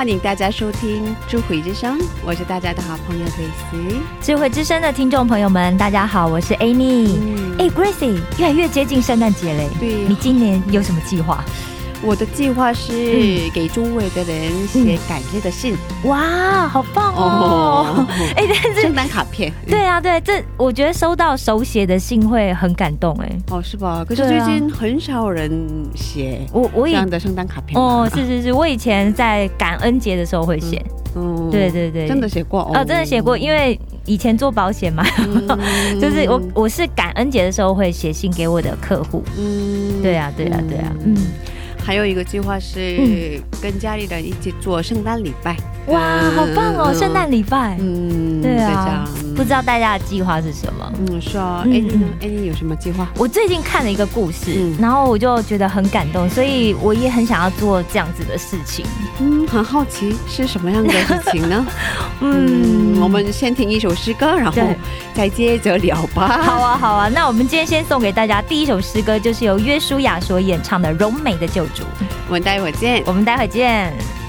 [0.00, 4.00] 欢迎大家收听《智慧之声》，我是大家的好朋友 Grace。
[4.22, 7.18] 智慧之声的听众朋友们，大家好，我是 Amy。
[7.20, 9.68] 嗯哎、g r a c e 越来越接近圣诞节嘞。
[9.78, 11.44] 对你今年有什么计划？
[12.02, 12.92] 我的计划是
[13.52, 15.74] 给周围的人写感谢的信。
[16.04, 18.06] 哇，好棒哦！
[18.36, 19.52] 哎、但是圣诞卡片。
[19.66, 23.30] 对啊，对，这我觉得收到手写的信会很感动哎。
[23.50, 24.04] 哦，是吧？
[24.08, 25.50] 可是最近很少人
[25.94, 30.82] 写我我以这样的圣诞卡片哦，是是是，我以前在感恩节的时候会写，
[31.14, 31.50] 嗯。
[31.50, 32.60] 对对对，真的写过？
[32.74, 35.46] 哦，真的写过，因为以前做保险嘛，嗯。
[36.00, 39.22] 就是我我是感恩节的时候会写信给我的客户。
[39.36, 40.00] 嗯。
[40.02, 41.14] 对啊，对啊，对啊，嗯，
[41.90, 45.56] 还有一个计划是跟家里人一起做圣诞礼拜。
[45.88, 47.76] 哇，好棒哦，嗯圣诞礼拜。
[47.80, 50.92] 嗯，对这啊样，不知道大家的计划是什么？
[51.08, 53.08] 嗯，是啊，嗯哎，你呢嗯哎，你有什么计划？
[53.16, 58.84] 我最近看了一个故事，嗯然后我就觉得很感动，所以我也很想要做这样子的事情。
[59.20, 61.66] 嗯，很好奇是什么样的事情呢？
[62.20, 64.62] 嗯，嗯，我们先听一首诗歌，然后
[65.14, 66.40] 再接着聊吧。
[66.42, 67.08] 好啊，好啊。
[67.08, 71.82] 那我们今天先送给大家第一首诗歌，就是由约书亚所演唱的《柔美的救主》。
[72.26, 73.02] 我们待会儿见。
[73.06, 74.19] 我们待会见。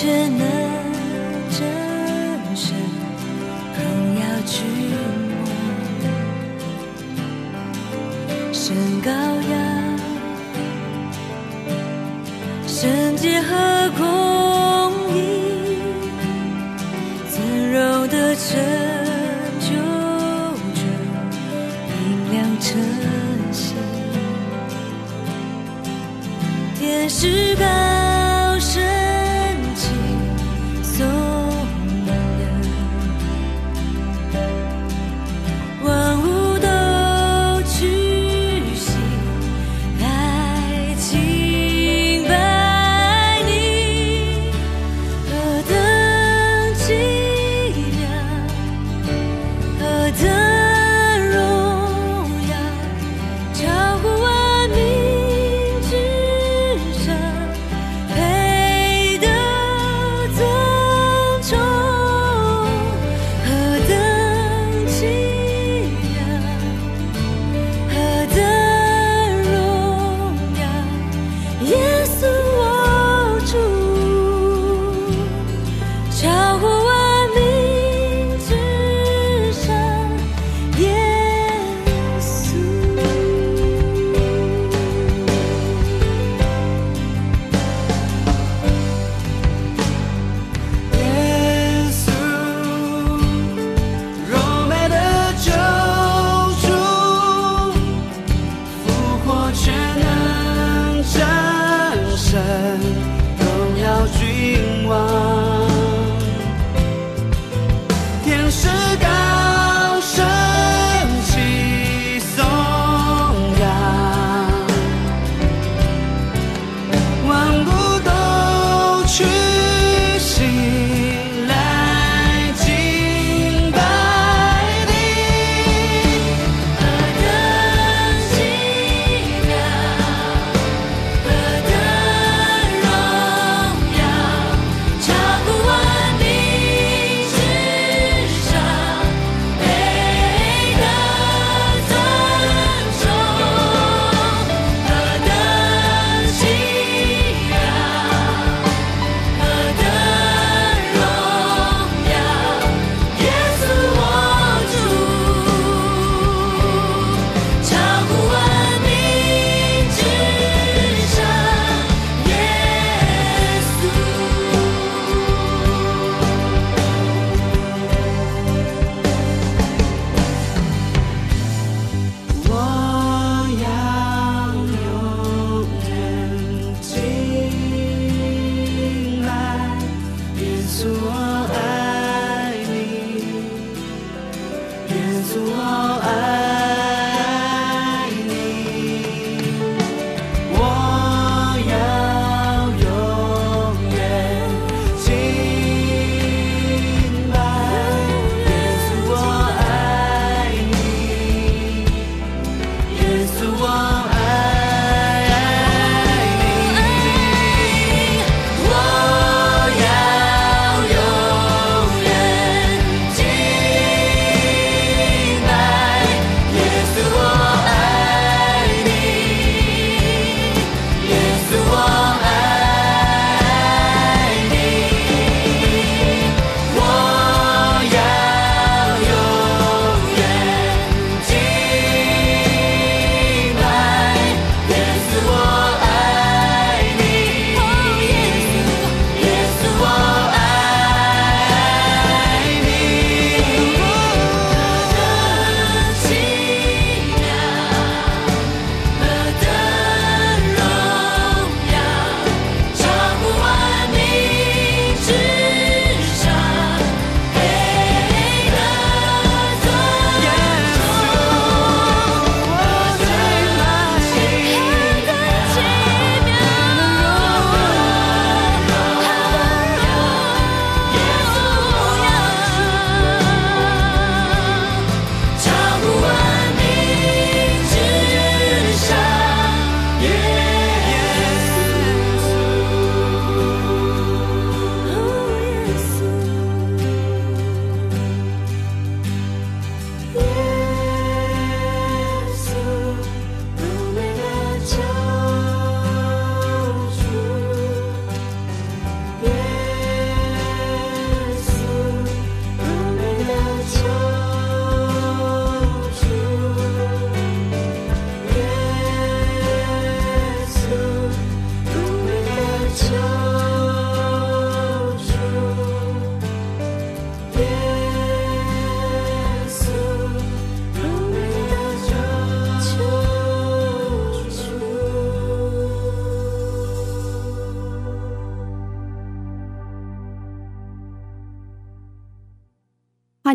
[0.00, 0.47] 却能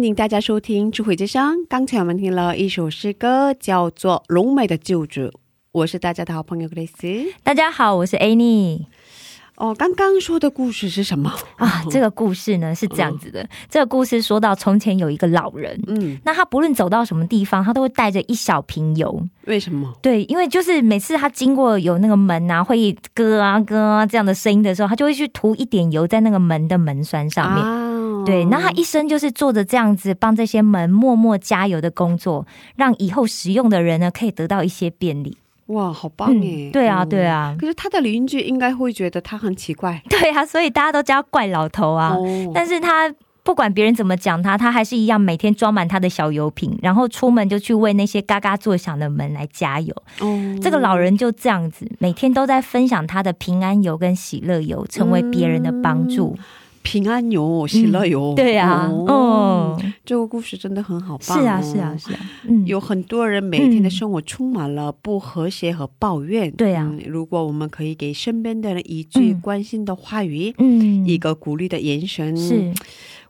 [0.04, 1.66] 欢迎大家收听智慧之声。
[1.70, 5.22] 刚才我们听了一首诗歌，叫做《龙美的救主》。
[5.72, 7.28] 我是大家的好朋友 Grace。
[7.42, 8.82] 大家好，我是 Annie
[9.56, 11.84] 哦，刚刚说的故事是什么啊。
[11.90, 19.26] 这个故事呢是这样子的，这个故事说到从前有一个老人，嗯，那他不论走到什么地方，他都会带着一小瓶油。
[19.46, 19.90] 为什么？
[20.02, 27.83] 对，因为就是每次他经过有那个门啊，会咯啊咯啊这样的声音的时候，他就会去涂一点油在那个门的门栓上面。
[28.26, 35.38] 对，那他一生就是做着这样子帮这些门默默加油的工作，让以后使用的人呢可以得到一些便利。
[35.68, 36.70] 哇，好棒耶！
[36.72, 37.56] 对啊，对啊。
[37.58, 40.02] 可是他的邻居应该会觉得他很奇怪。
[40.10, 42.16] 对啊，所以大家都叫怪老头啊。
[42.54, 43.14] 但是他
[43.44, 49.96] 不管别人怎么讲他，他还是一样每天装满他的小油瓶，然后出门就去为那些嘎嘎作响的门来加油。
[50.20, 56.38] 哦，这个老人就这样子，每天都在分享他的平安油跟喜乐油，成为别人的帮助。
[56.84, 72.72] 平安哟、喜乐哟，对呀，哦，这个故事真的很好，是啊，是啊，是啊，嗯，有很多人每天的生活充满了不和谐和抱怨，对呀，如果我们可以给身边的人一句关心的话语，嗯，一个鼓励的眼神，是。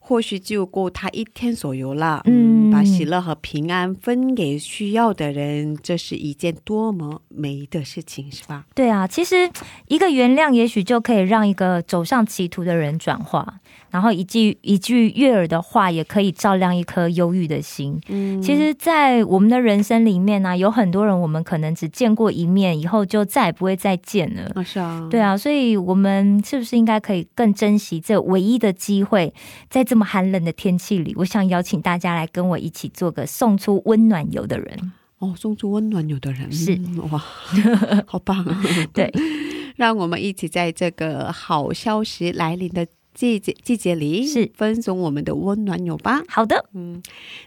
[0.06, 2.22] 或许就够他一天左右了。
[2.26, 8.66] 嗯，把喜乐和平安分给需要的人，这是一件多么美的事情，是吧？
[8.76, 9.50] 对啊，其实
[9.88, 13.62] 一个原谅，也许就可以让一个走上歧途的人转化。
[13.90, 18.02] 然后一句一句悦耳的话，也可以照亮一颗忧郁的心。
[18.08, 24.52] 嗯，其实，在我们的人生里面呢，有很多人，我们可能只见过一面，以后就再也不会再见了。
[24.56, 29.32] 啊，是啊，对啊，所以我们是不是应该可以更珍惜这唯一的机会，
[29.70, 34.92] 在这么寒冷的天气里，我想邀请大家来跟我一起做个送出温暖油的人。
[35.20, 36.78] 哦，送出温暖油的人是
[37.12, 37.18] 哇，
[38.06, 38.46] 好棒！
[38.94, 39.12] 对，
[39.78, 42.86] 让我们一起在这个好消息来临的。
[43.14, 46.24] 季节季节里是分送我们的温暖油吧。
[46.28, 47.00] 好的，嗯，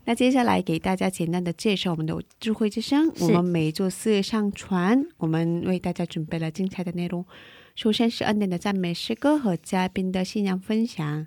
[0.05, 3.13] 那接下来给大家简单的介绍我们的智慧之声。
[3.19, 7.27] 我们每周四上传，我们为大家准备了精彩的内容。
[7.75, 11.27] 首先是恩典的赞美诗歌和嘉宾的信仰分享。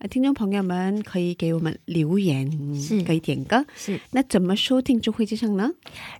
[0.00, 2.48] 呃，听众朋友们可以给我们留言，
[2.80, 4.00] 是可以点歌，是。
[4.12, 5.70] 那怎么收听智慧之声呢？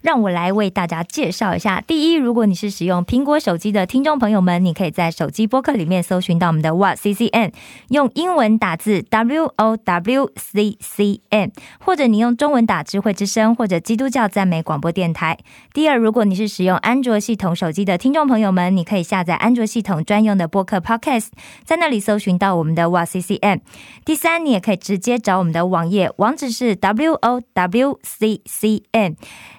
[0.00, 1.80] 让我来为大家介绍一下。
[1.80, 7.52] 第一，如果你是使用苹果手机的听众朋友们，你可以在手机播客里面搜寻到我们的 What C C N，
[7.90, 15.38] 用英文打字 W O W C C N，或者你用中文打智慧之声或者基督教赞美广播电台。
[15.72, 21.28] 第二，如果你是使用安卓系统手机的听众朋友们，你可以下载安卓系统专用的播客 Podcast，
[21.64, 23.60] 在那里搜寻到我们的 What C C N。
[24.04, 29.16] 第三，你也可以直接找我们的网页，网址是 w o w c c n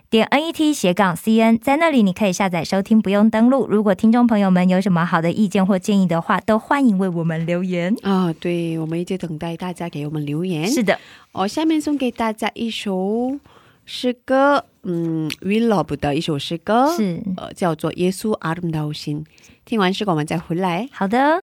[0.10, 3.68] 点 n e t 斜杠 c n，在那里你可以下载收听，不用登录。
[3.70, 8.34] 如果听众朋友们有什么好的意见或建议的话，都欢迎为我们留言啊！
[8.34, 10.68] 对，我们一直等待大家给我们留言。
[10.68, 11.00] 是的，
[11.32, 13.38] 我下面送给大家一首
[13.86, 19.24] 诗歌，嗯，We Love 的一首诗歌，是呃，叫做《耶稣阿鲁道心》。
[19.64, 20.90] 听完诗歌，我们再回来。
[20.92, 21.49] 好的。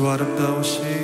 [0.00, 0.99] 예수 아름다우신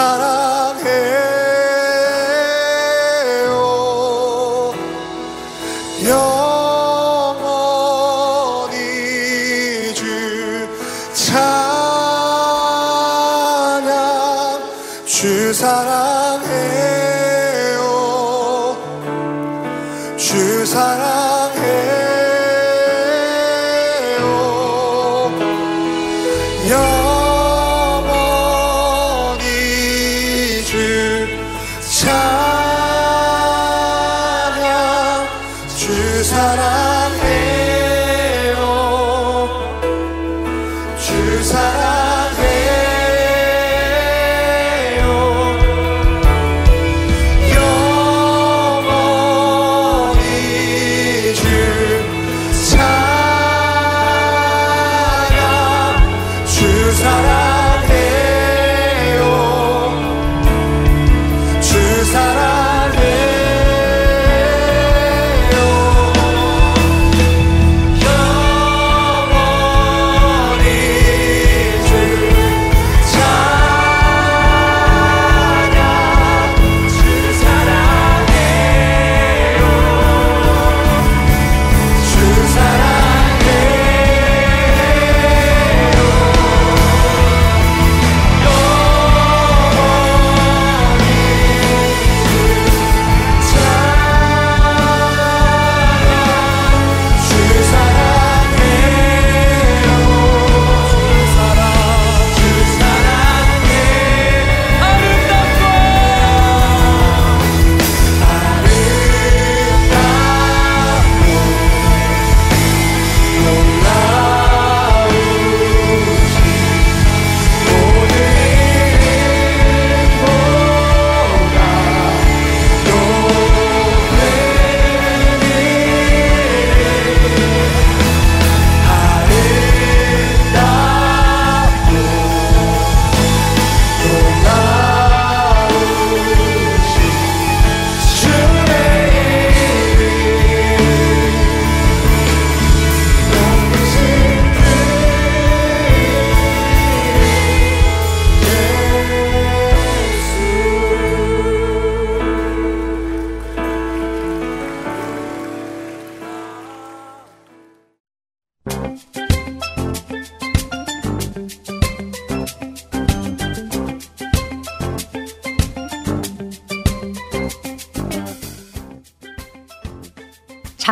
[0.00, 1.29] 사랑해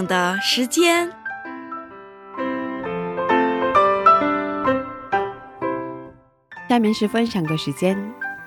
[0.00, 1.10] 的时间。
[6.68, 7.94] 下面是分享的时间，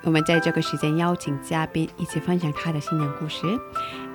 [0.02, 3.46] 我们在这个时间邀请嘉宾一起分享他的新年故事。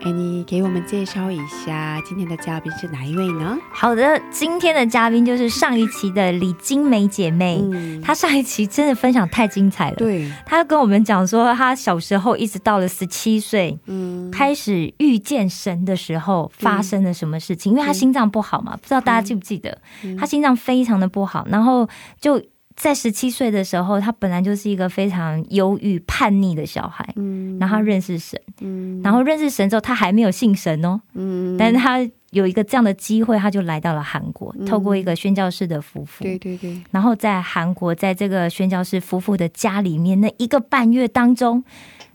[0.02, 3.58] 哎，你给我们介绍一下今天的嘉宾是哪一位呢？
[3.70, 7.60] 好的，今天的嘉宾就是上一期的李金梅姐妹。
[7.70, 9.96] 嗯，她上一期真的分享太精彩了。
[9.96, 17.72] 对，她跟我们讲说，她小时候一直到了十七岁，嗯，开始遇见神的时候发生了什么事情？
[17.72, 19.76] 因为她心脏不好嘛，不知道大家记不记得？
[20.18, 21.86] 她心脏非常的不好，然后
[22.18, 22.42] 就
[22.80, 27.58] 在十七岁的时候，他本来就是一个非常忧郁、叛逆的小孩，嗯。
[27.58, 29.02] 然后他认识神，嗯。
[29.02, 31.58] 然后认识神之后，他还没有信神哦，嗯。
[31.58, 34.64] 但是他有一个这样的机会，他就来到了韩国，嗯。
[34.64, 41.62] 透过一个宣教士的夫妇，对对对，然后在韩国，在这个宣教士夫妇的家里面，那一个半月当中，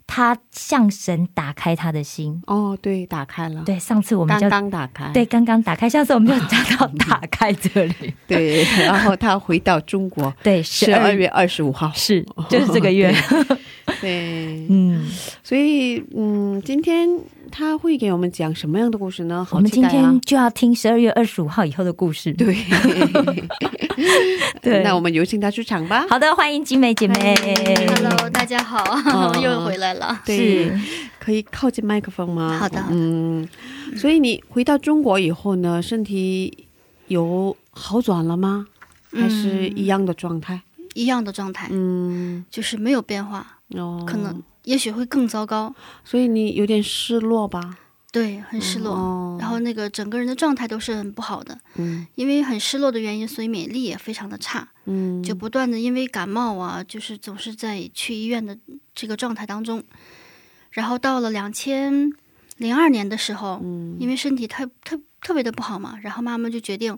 [0.07, 2.41] 他向神打开他的心。
[2.47, 8.13] 哦对，打开了，，对，上次我们刚就刚打开，对刚刚打开，下次我们就讲到打开这里。
[8.27, 13.13] 对，然后他回到中国， 对，十二月二十五号，是就是这个月。
[14.01, 15.07] 对，嗯，
[15.43, 17.07] 所以嗯，今天
[17.57, 19.47] 他会给我们讲什么样的故事呢？
[19.49, 22.33] 好我们今天就要听十二月二十五号以后的故事。
[22.33, 22.53] 对
[24.61, 26.05] 对那我们有请他出场吧。
[26.09, 27.33] 好的，欢迎集美姐妹。
[27.95, 30.21] Hello，大家好，哦又回来了。
[30.25, 30.69] 对，
[31.17, 32.57] 可以靠近麦克风吗？
[32.59, 33.47] 好的好的嗯，
[33.95, 36.67] 所以你回到中国以后呢，身体
[37.07, 38.67] 有好转了吗？
[39.13, 40.61] 还是一样的状态？
[40.93, 45.73] 一样的状态，嗯，就是没有变化，哦，可能也许会更糟糕。
[46.03, 47.79] 所以你有点失落吧？
[48.11, 48.93] 对，很失落。
[48.93, 58.57] 哦、然后那个整个人的状态都是很不好的，嗯因为很失落的原因，所以免疫力也非常的差，嗯，就不断的因为感冒啊，就是总是在去医院的
[58.93, 59.83] 这个状态当中。
[60.71, 62.09] 然后到了两千
[62.55, 66.97] 零二年的时候，嗯因为身体特特特别的不好嘛，然后妈妈就决定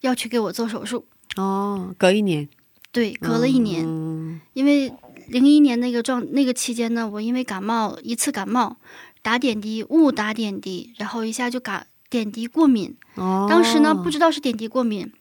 [0.00, 1.04] 要去给我做手术。
[1.36, 2.48] 哦，隔一年，
[2.90, 4.90] 对，隔了一年，嗯因为
[5.28, 8.76] 零一年那个状那个期间呢，我因为感冒一次感冒，
[9.22, 12.96] 打点滴误打点滴，然后一下就感点滴过敏。
[13.16, 15.12] 哦，当时呢不知道是点滴过敏，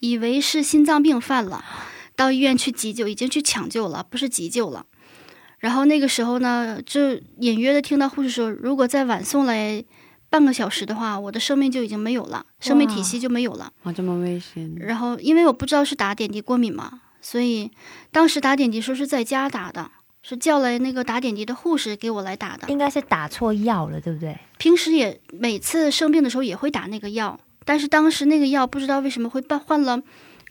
[0.00, 1.64] 以为是心脏病犯了，
[2.14, 4.86] 到医院去急救，已经去抢救了，不是急救了。
[5.58, 9.82] 然后那个时候呢，就隐约的听到护士说，如果再晚送来
[10.28, 13.72] 半个小时的话，我的生命就已经没有了，生命体系就没有了。
[13.82, 17.70] 啊，这么危险，然后因为我不知道是打点滴过敏嘛，所以
[18.12, 19.90] 当时打点滴说是在家打的，
[20.22, 22.68] 是叫来那个打点滴的护士给我来打的。
[22.68, 24.38] 应该是打错药了，对不对？
[24.58, 30.02] 平时也每次生病的时候也会打那个药，但是当时那个药不知道为什么会办换了，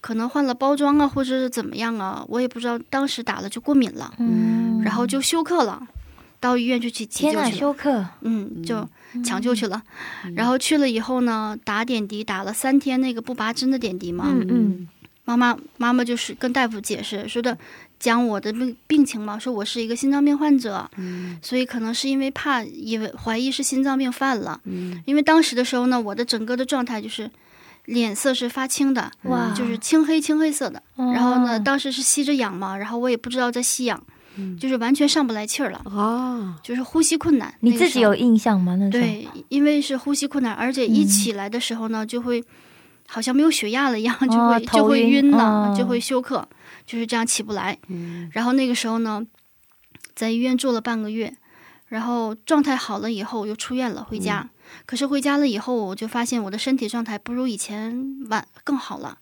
[0.02, 2.80] 可能换了包装啊，或者是怎么样啊，我也不知道。
[2.90, 5.80] 当时打了就过敏了，嗯，然后就休克了，
[6.40, 7.60] 到医院就去急天哪，救去了。
[7.60, 8.90] 休克，嗯，就
[9.24, 9.82] 抢救去了。
[10.36, 14.26] 然后去了以后呢，打点滴打了三天那个不拔针的点滴嘛。
[14.28, 14.88] 嗯嗯，
[15.26, 17.58] 妈妈妈妈就是跟大夫解释说的，
[18.00, 20.90] 讲我的病病情嘛，说我是一个心脏病患者，
[21.42, 24.60] 所以可能是因为怕，以为怀疑是心脏病犯了。
[25.06, 27.32] 因为当时的时候呢，我的整个的状态就是
[27.86, 30.82] 脸色是发青的，哇就是青黑青黑色的。
[30.96, 34.04] 哦然后呢，当时是吸着氧嘛，然后我也不知道在吸氧，
[34.60, 37.54] 就是完全上不来气儿了，哦，就是呼吸困难。
[37.62, 38.76] 你自己有印象吗？
[38.76, 42.44] 那对，因为是呼吸困难，而且一起来的时候呢，就会
[43.14, 46.48] 好像没有血压了一样，就哦会、就会晕晕了，哦就会休克，
[46.84, 47.78] 就是这样起不来。
[48.32, 49.24] 然后那个时候呢，
[50.16, 51.32] 在医院住了半个月，
[51.90, 54.50] 然后状态好了以后又出院了，回家。
[54.88, 59.16] 可是回家了以后，我就发现我的身体状态不如以前晚更好了，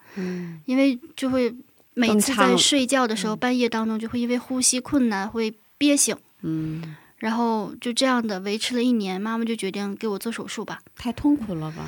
[0.63, 1.53] 因为就会
[1.93, 6.15] 每次在睡觉的时候，半夜当中就会因为呼吸困难会憋醒。
[6.43, 10.79] 嗯，然后就这样的维持了一年，妈妈就决定给我做手术吧。
[10.95, 11.85] 太痛苦了吧？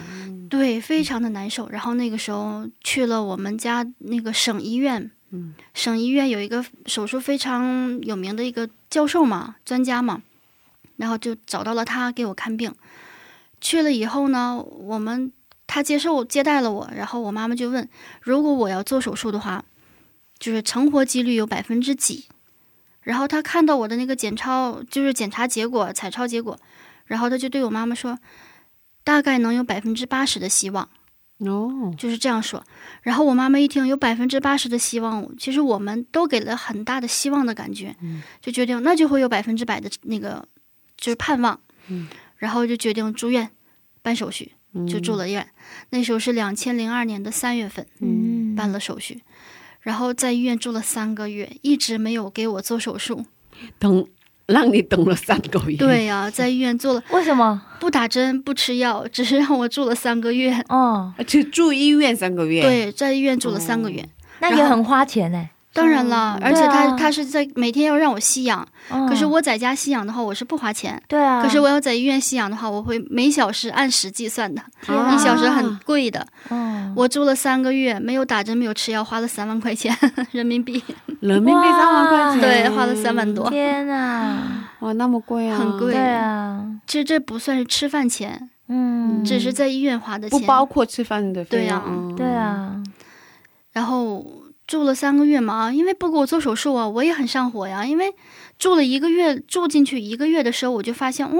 [0.48, 1.68] 对，非常的难受。
[1.70, 10.22] 然后那个时候去了我们家那个省医院，嗯，省医院有一个手术非常有名的一个教授嘛，专家嘛，
[10.98, 12.72] 然后就找到了他给我看病。
[13.60, 15.32] 去了以后呢，我们
[15.66, 17.90] 他接受接待了我，然后我妈妈就问，
[18.22, 19.66] 如果我要做手术的话，
[20.38, 22.26] 就是成活几率有百分之几？
[23.04, 26.58] 然后他看到我的那个检超，就是检查结果、彩超结果，
[27.06, 28.18] 然后他就对我妈妈说，
[29.04, 30.90] 大概能有百分之八十的希望，
[31.40, 32.64] 哦，就是这样说。
[33.02, 37.96] 然后我妈妈一听有百分之八十的希望，其实我们都给了很大的希望的感觉，
[38.42, 40.48] 就决定那就会有百分之百的那个
[40.96, 41.60] 就是盼望，
[42.38, 43.50] 然后就决定住院
[44.02, 44.54] 办手续，
[44.88, 45.46] 就住了院。
[45.90, 49.22] 那时候是两千零二年的三月份，嗯，办了手续，
[49.84, 53.26] 然后在医院住了三个月，一直没有给我做手术。
[53.78, 54.06] 等
[54.48, 57.62] 让你等了三个月，对呀、在医院做了为什么？
[57.80, 60.54] 不打针不吃药，只是让我住了三个月。
[60.70, 64.04] 哦，而且住医院三个月，，对，在医院住了三个月。
[64.40, 65.50] 那也很花钱呢。
[65.74, 69.08] 当然了，而且他他是在每天要让我吸氧，嗯。
[69.08, 71.02] 可是我在家吸氧的话，我是不花钱。
[71.08, 75.14] 对啊，可是我要在医院吸氧的话，我会每小时按时计算的，啊。
[75.14, 76.26] 一小时很贵的。
[76.50, 79.96] 哦，我住了三个月，没有打针，没有吃药，花了三万块钱
[80.32, 80.84] 人民币，
[81.22, 83.50] 人民币三万块钱，对，花了三万多。
[83.50, 84.38] 天哪，
[84.82, 85.94] 哇，那么贵啊，很贵。
[85.94, 90.40] 对啊，其实这不算是吃饭钱，嗯，只是在医院花的钱。
[90.40, 91.84] 不包括吃饭的费用，对啊。
[91.88, 92.16] 嗯。
[92.16, 92.76] 对，啊，
[93.72, 94.24] 然后
[94.66, 97.86] 住了三个月嘛，因为不给我做手术啊，我也很上火呀。
[97.86, 98.14] 因为
[98.58, 101.40] 住了一个月，住进去一个月的时候，我就发现，嗯，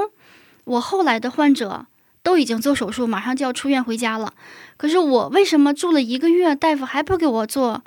[0.66, 1.86] 我后来的患者
[2.22, 4.34] 都已经做手术，马上就要出院回家了。
[4.78, 7.82] 可是我为什么住了一个月，大夫还不给我做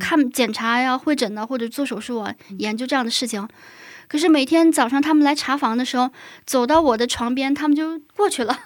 [0.00, 3.48] 看检查呀、会诊呢，或者做手术啊，研究这样的事情？
[4.08, 6.10] 可是每天早上他们来查房的时候，
[6.44, 8.58] 走到我的床边，他们就过去了。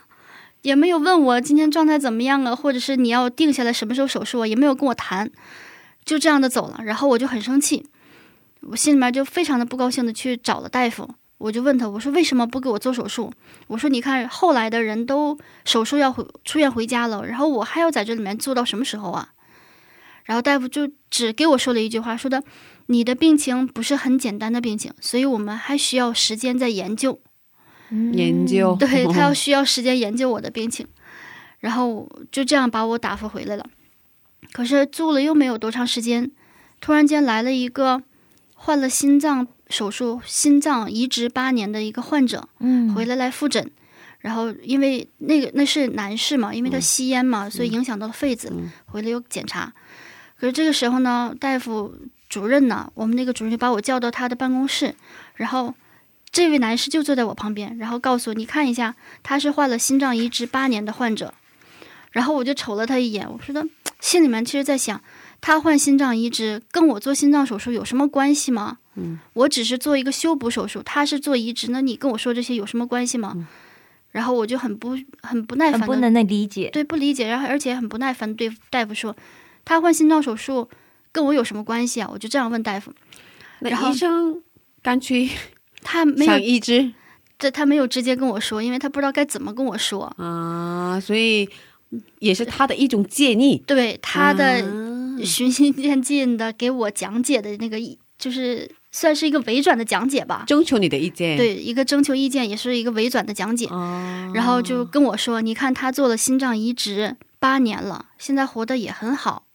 [0.63, 5.31] 也没有问我今天状态怎么样啊，或者是你要定下来什么时候手术啊，也没有跟我谈，
[6.07, 6.81] 就这样的走了。
[6.83, 7.85] 然后我就很生气，
[8.63, 13.31] 我心里面就非常的不高兴的去找了大夫，我就问他，我说为什么不给我做手术？
[13.67, 19.35] 我说你看后来的人都手术要回出院回家了，然后我还要在这里面做到什么时候啊？
[20.25, 22.43] 然后大夫就只给我说了一句话，说的
[22.87, 27.21] 你的病情不是很简单的病情，所以我们还需要时间在研究。
[28.13, 30.85] 研究，对他 要需要时间研究我的病情，
[31.61, 33.65] 然后就这样把我打发回来了。
[34.57, 36.31] 可是住了又没有多长时间，
[36.81, 38.03] 突然间来了一个
[38.55, 43.71] 患了心脏手术、心脏移植八年的一个患者，嗯回来来复诊。
[44.21, 48.51] 然后因为那个那是男士嘛，因为他吸烟嘛，所以影响到了肺子，
[48.87, 49.71] 回来又检查。
[50.41, 51.95] 可是这个时候呢，大夫
[52.31, 54.95] 主任呢，我们那个主任就把我叫到他的办公室，
[55.35, 55.75] 然后。
[56.33, 61.33] 这位男士就坐在我旁边，然后告诉我：“你看一下，他是患了心脏移植八年的患者。”
[62.13, 63.67] 然后我就瞅了他一眼，我说的
[64.07, 65.03] 心里面其实在想，
[65.41, 68.79] 他换心脏移植跟我做心脏手术有什么关系吗？
[68.95, 73.49] 嗯，我只是做一个修补手术，他是做移植，那你跟我说这些有什么关系吗？
[74.13, 76.71] 然后我就很不很不耐烦很不能理解。
[76.73, 79.15] 对不理解，然后而且很不耐烦对大夫说，
[79.65, 80.71] 他换心脏手术
[81.11, 82.09] 跟我有什么关系啊？
[82.13, 82.93] 我就这样问大夫，
[83.59, 84.41] 然那后医生
[84.83, 85.29] 干脆
[85.83, 86.93] 他没有想医治
[87.41, 90.05] 这他没有直接跟我说，因为他不知道该怎么跟我说。
[90.17, 91.47] 啊，所以
[92.19, 93.63] 也是他的一种建议。
[93.67, 100.45] 对他的啊循序渐进的给我讲解的那个意，就是算是一个委婉的讲解吧。
[100.47, 101.37] 征求你的意见。
[101.37, 103.67] 对，一个征求意见，也是一个委婉的讲解。
[103.67, 109.46] 哦，然后就跟我说：“你看他做了心脏移植八年了，现在活得也很好。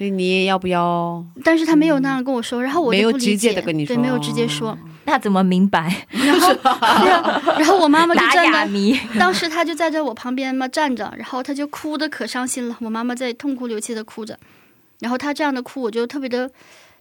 [0.00, 4.76] 所以你也要不要？”但是他没有那样跟我说，然后我没有直接的跟你对，说没有直接说。
[5.04, 5.94] 那怎么明白？
[6.08, 6.54] 然后，
[7.58, 8.66] 然后我妈妈就站在，
[9.20, 12.74] 当时她就在这我旁边嘛站着，然后她就哭的可伤心了。
[12.80, 14.38] 我妈妈在痛哭流涕的哭着，
[15.00, 16.50] 然后她这样的哭，我就特别的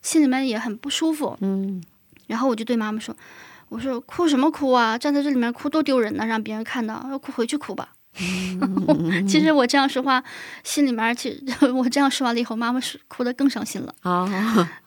[0.01, 1.37] 心里面也很不舒服。
[1.39, 1.81] 嗯，
[2.27, 3.15] 然后我就对妈妈说
[3.69, 4.97] ：“我说哭什么哭啊？
[4.97, 7.89] 站在这里面哭多丢人呢，让别人看到，要哭回去哭吧。”
[9.27, 10.23] 其实我这样说话，
[10.63, 14.27] 心里面其实 我这样说完了以后，妈妈是哭得更伤心了，啊，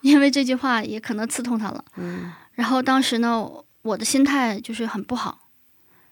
[0.02, 1.84] 因为这句话也可能刺痛她了。
[1.96, 3.48] 嗯，然后当时呢，
[3.82, 5.48] 我的心态就是很不好，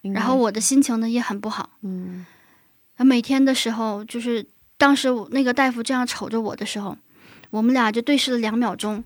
[0.01, 1.71] 然后我的心情呢也很不好。
[1.83, 2.25] 嗯
[2.97, 4.45] 每天的时候，就是
[4.77, 6.95] 当时那个大夫这样瞅着我的时候，
[7.49, 9.03] 我们俩就对视了两秒钟。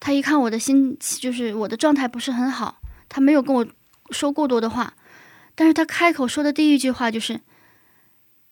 [0.00, 3.64] 他一看我的心，就是我的状态不是很好，他没有跟我
[4.10, 4.92] 说过多的话，
[5.54, 7.40] 但是他开口说的第一句话就是：“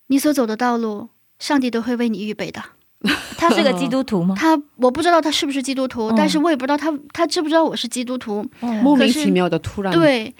[0.07, 1.09] 你所走的道路，
[1.39, 2.63] 上帝都会为你预备的。
[3.37, 4.35] 他是个基督徒吗”？
[4.37, 8.45] 他我不知道他是不是基督徒，嗯但是我也不知道他他知不知道我是基督徒。
[8.59, 10.35] 莫名其妙的突然，，对，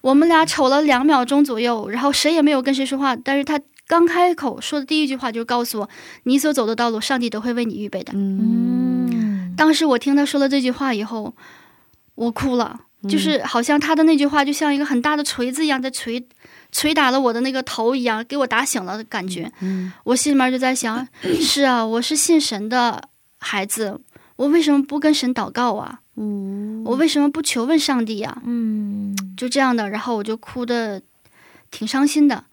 [0.00, 3.14] 我们俩瞅了两秒钟左右，然后谁也没有跟谁说话。
[3.14, 5.88] 但是他刚开口说的第一句话就是告诉我
[6.24, 8.12] ：“你所走的道路，上帝都会为你预备的。
[8.14, 11.34] 嗯，嗯，当时我听他说了这句话以后，
[12.14, 16.24] 我哭了，就是好像他的那句话就像一个很大的锤子一样，在锤
[16.72, 19.50] 捶打了我的那个头一样，给我打醒了的感觉。
[19.60, 21.06] 嗯我心里面就在想：
[21.40, 24.00] 是啊，我是信神的孩子，
[24.36, 26.00] 我为什么不跟神祷告啊？
[26.16, 31.02] 嗯，我为什么不求问上帝呀、嗯，就这样的，然后我就哭的
[31.70, 32.44] 挺伤心的。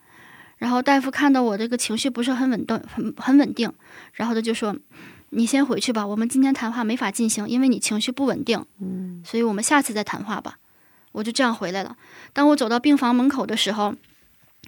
[0.57, 3.69] 然后大夫看到我这个情绪不是很稳定，很很稳定，
[4.13, 4.73] 然后他就说
[5.35, 10.59] ：“你先回去吧，我们今天谈话没法进行，因为你情绪不稳定，嗯所以我们下次再谈话吧。”
[11.13, 11.95] 我就这样回来了。
[12.33, 13.93] 当我走到病房门口的时候，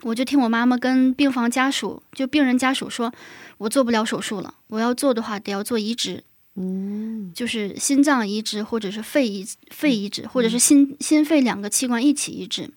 [0.04, 3.12] 我就听我妈妈跟病房家属，就病人家属说
[3.58, 6.24] ：“我做不了手术了，我要做的话得要做移植，
[6.56, 12.70] 嗯就是心脏移植或者是肺移肺移植，或者是心心肺两个器官一起移植。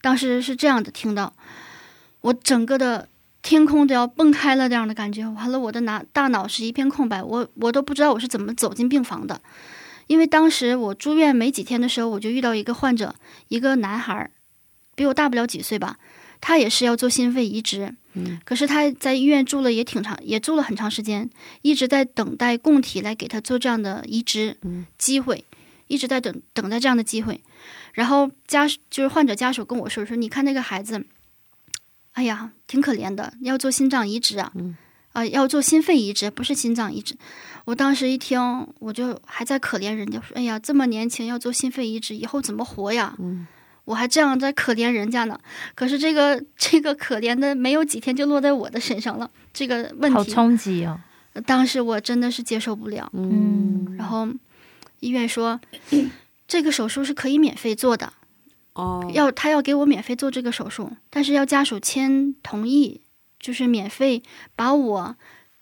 [0.00, 1.34] 当时是这样的，听到
[2.22, 3.09] 我整个的
[3.42, 9.40] 天空都要崩开了这样的感觉，完了我的脑大脑是一片空白，我我都不知道我是怎么走进病房的，
[10.06, 13.14] 因为当时我住院没几天的时候，我就遇到一个患者，
[13.48, 14.30] 一个男孩儿，
[14.94, 15.98] 比我大不了几岁吧，
[16.40, 17.94] 他也是要做心肺移植。
[18.44, 21.30] 可是他在医院住了也挺长，也住了很长时间，
[21.62, 24.58] 一直在等待供体来给他做这样的移植
[24.98, 25.44] 机会，
[25.86, 27.40] 一直在等等待这样的机会。
[27.92, 31.06] 然后家属就是患者家属跟我说说，你看那个孩子，
[32.12, 34.52] 哎呀，挺可怜的，要做心脏移植啊，
[35.12, 37.16] 啊、要做心肺移植，不是心脏移植。
[37.64, 43.16] 我当时一听，我就还在可怜人家，说：“哎呀，这么年轻要做心肺移植，以后怎么活呀？”
[43.86, 45.38] 我还这样在可怜人家呢。
[45.74, 51.00] 可是这个这个可怜的没有几天就落在我的身上了，这个问好题，冲击哦。
[51.46, 53.10] 当时我真的是接受不了。
[53.14, 54.28] 嗯，然后
[55.00, 55.60] 医院说，
[56.46, 58.12] 这个手术是可以免费做的，
[58.80, 63.02] 哦，要他要给我免费做这个手术，但是要家属签同意，
[63.38, 64.22] 就是免费
[64.56, 65.16] 把我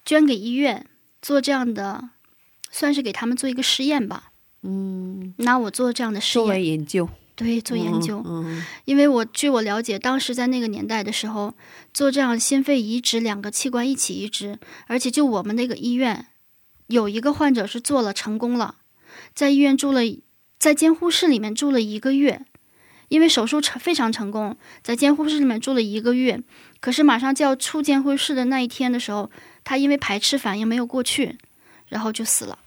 [0.05, 0.87] 捐给医院
[1.21, 2.11] 做这样的，
[2.71, 4.31] 算是给他们做一个试验吧，
[4.63, 7.09] 嗯，拿我做这样的实作为验，研究。
[7.35, 8.21] 对，做研究。
[8.27, 11.55] 嗯因为我据我了解，当时在那个年代的时候，
[11.95, 16.27] 做这样心肺移植，两个器官一起移植，而且就我们那个医院
[16.89, 18.79] 有一个患者是做了成功了，
[19.35, 20.01] 在医院住了，
[20.59, 22.45] 在监护室里面住了一个月，
[23.09, 26.41] 因为手术成非常成功，在监护室里面住了一个月，
[26.81, 29.31] 可是马上就要出监护室的那一天的时候，
[29.65, 31.39] 他因为排斥反应没有过去，
[31.89, 32.59] 然后就死了。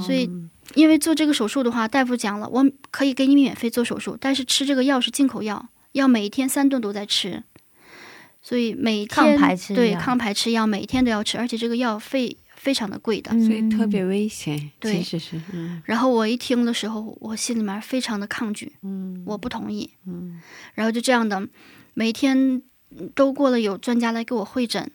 [0.00, 0.30] 所以
[0.74, 7.42] 因为做这个手术的话，大夫讲了，我可以给你免费做手术，但是吃这个药是进口药，要每天三顿都在吃，
[8.42, 13.30] 所以每天抗排斥对抗排斥药每天都要吃，而且这个药费非常的贵的。
[13.32, 13.46] 嗯。
[13.46, 14.96] 所以特别危险，对。
[14.96, 15.80] 其实是，嗯。
[15.84, 19.22] 然后我一听的时候，我心里面非常的抗拒，嗯。
[19.24, 19.88] 我不同意。
[20.06, 20.40] 嗯。
[20.74, 21.46] 然后就这样的，
[21.94, 24.90] 每天嗯都过了有专家来给我会诊，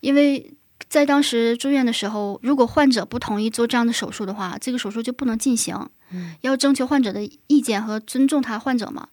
[0.00, 0.52] 因为
[0.88, 5.88] 在当时住院的时候，如果患者不同意做这样的手术的话，这个手术就不能进行，
[6.42, 9.08] 要征求患者的意见和尊重他患者嘛。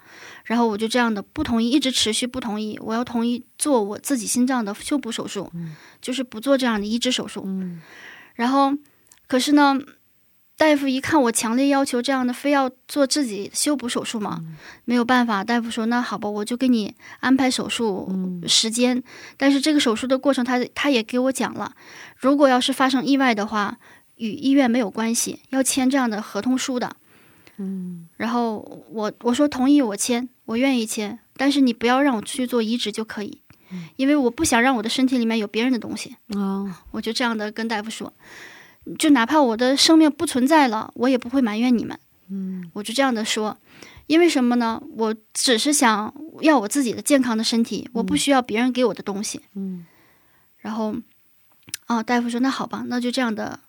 [0.45, 5.51] 然后我就这样的不同意，一直持续不同意，我要同意做我自己心脏的修补手术，
[6.01, 7.43] 就是不做这样的移植手术。
[7.45, 7.81] 嗯
[8.35, 8.73] 然后，
[9.27, 9.77] 可是呢，
[10.57, 14.41] 大夫一看我强烈要求这样的，非要做自己修补手术嘛，
[14.85, 15.43] 没有办法。
[15.43, 18.09] 大夫说：“那好吧，我就给你安排手术
[18.47, 19.03] 时间。
[19.35, 21.73] 但是这个手术的过程他，他也给我讲了，
[22.15, 23.77] 如果要是发生意外的话，
[24.19, 26.95] 与医院没有关系，要签这样的合同书的。
[27.57, 28.57] 嗯然后
[28.89, 33.41] 我我说同意，我签，我愿意签，但是你不要让我去做移植就可以，
[33.97, 36.15] 因为我不想让我的身体里面有别人的东西。
[36.35, 38.13] 哦，我就这样的跟大夫说，
[38.97, 41.99] 就哪怕我的生命不存在了，我也不会埋怨你们。
[42.31, 43.57] 嗯我就这样的说，
[44.07, 44.81] 因为什么呢？
[44.95, 49.41] 我只是想要我自己的健康的身体，我不需要别人给我的东西。
[49.55, 49.85] 嗯
[50.59, 50.95] 然后，
[51.87, 53.59] 啊，大夫说那好吧，那就这样的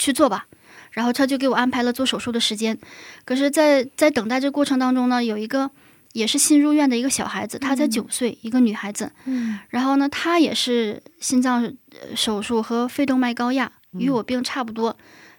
[0.00, 0.46] 去做吧。
[0.90, 2.76] 然后他就给我安排了做手术的时间。
[3.24, 5.70] 可是在，在等待这过程当中呢，有一个
[6.14, 9.12] 也是新入院的一个小孩子，她才九岁，一个女孩子。
[9.26, 14.96] 嗯然后呢，她也是心脏呃手术和肺动脉高压，与我病差不多，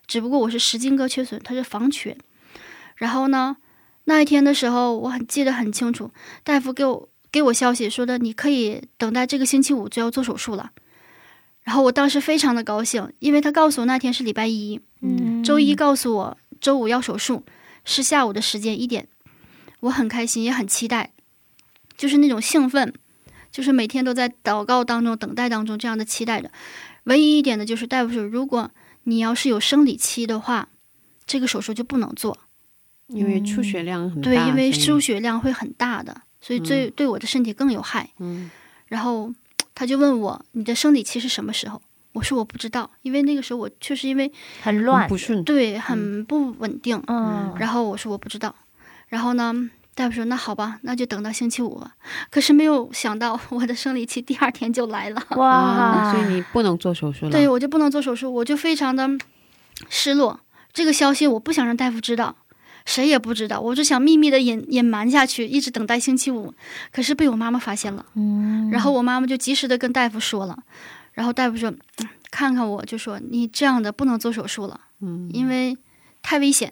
[0.08, 2.18] 只不过我是十筋割缺损，她是房缺。
[2.96, 3.58] 然后呢，
[4.06, 6.12] 那一天的时候，我很记得很清楚，
[6.46, 10.72] 大夫给我给我消息说的，你可以等待这个星期五就要做手术了。
[11.64, 17.44] 然后我当时非常的高兴，因为他告诉我那天是礼拜一，嗯周一告诉我周五要手术，
[17.86, 19.08] 是下午的时间一点，
[19.82, 21.12] 我很开心，也很期待，
[21.96, 22.94] 就是那种兴奋，
[23.52, 26.52] 就是每天都在祷告当中、等待当中这样的期待着。
[27.06, 28.72] 唯一一点的就是大夫说，如果
[29.04, 30.70] 你要是有生理期的话，
[31.26, 32.38] 这个手术就不能做，
[33.08, 38.10] 因为出血量很大，对，因为所以输血量会很大的，所以对、对我的身体更有害。
[38.20, 38.50] 嗯
[38.88, 39.34] 然后
[39.74, 41.82] 他就问我，你的生理期是什么时候？
[42.14, 44.30] 我说我不知道，因为那个时候我确实因为
[44.62, 48.54] 很乱不，顺，对很不稳定，嗯，然后我说我不知道，
[49.08, 49.54] 然后呢，
[49.96, 51.96] 大夫说那好吧，那就等到星期五吧。
[52.30, 59.10] 可是没有想到我的生理期第二天就来了，啊，哇，所以你不能做手术了，对我就不能做手术，我就非常的
[59.90, 60.42] 失落。
[60.74, 62.36] 这个消息我不想让大夫知道，
[62.86, 66.54] 谁也不知道，我就想秘密的隐隐瞒下去，一直等待星期五。
[66.92, 70.58] 可是被我妈妈发现了，嗯，然后我妈妈就及时的跟大夫说了，
[71.14, 74.80] 然后大夫说，嗯看看我就说你这样的不能做手术了。
[75.02, 75.78] 嗯因为
[76.22, 76.72] 太危险，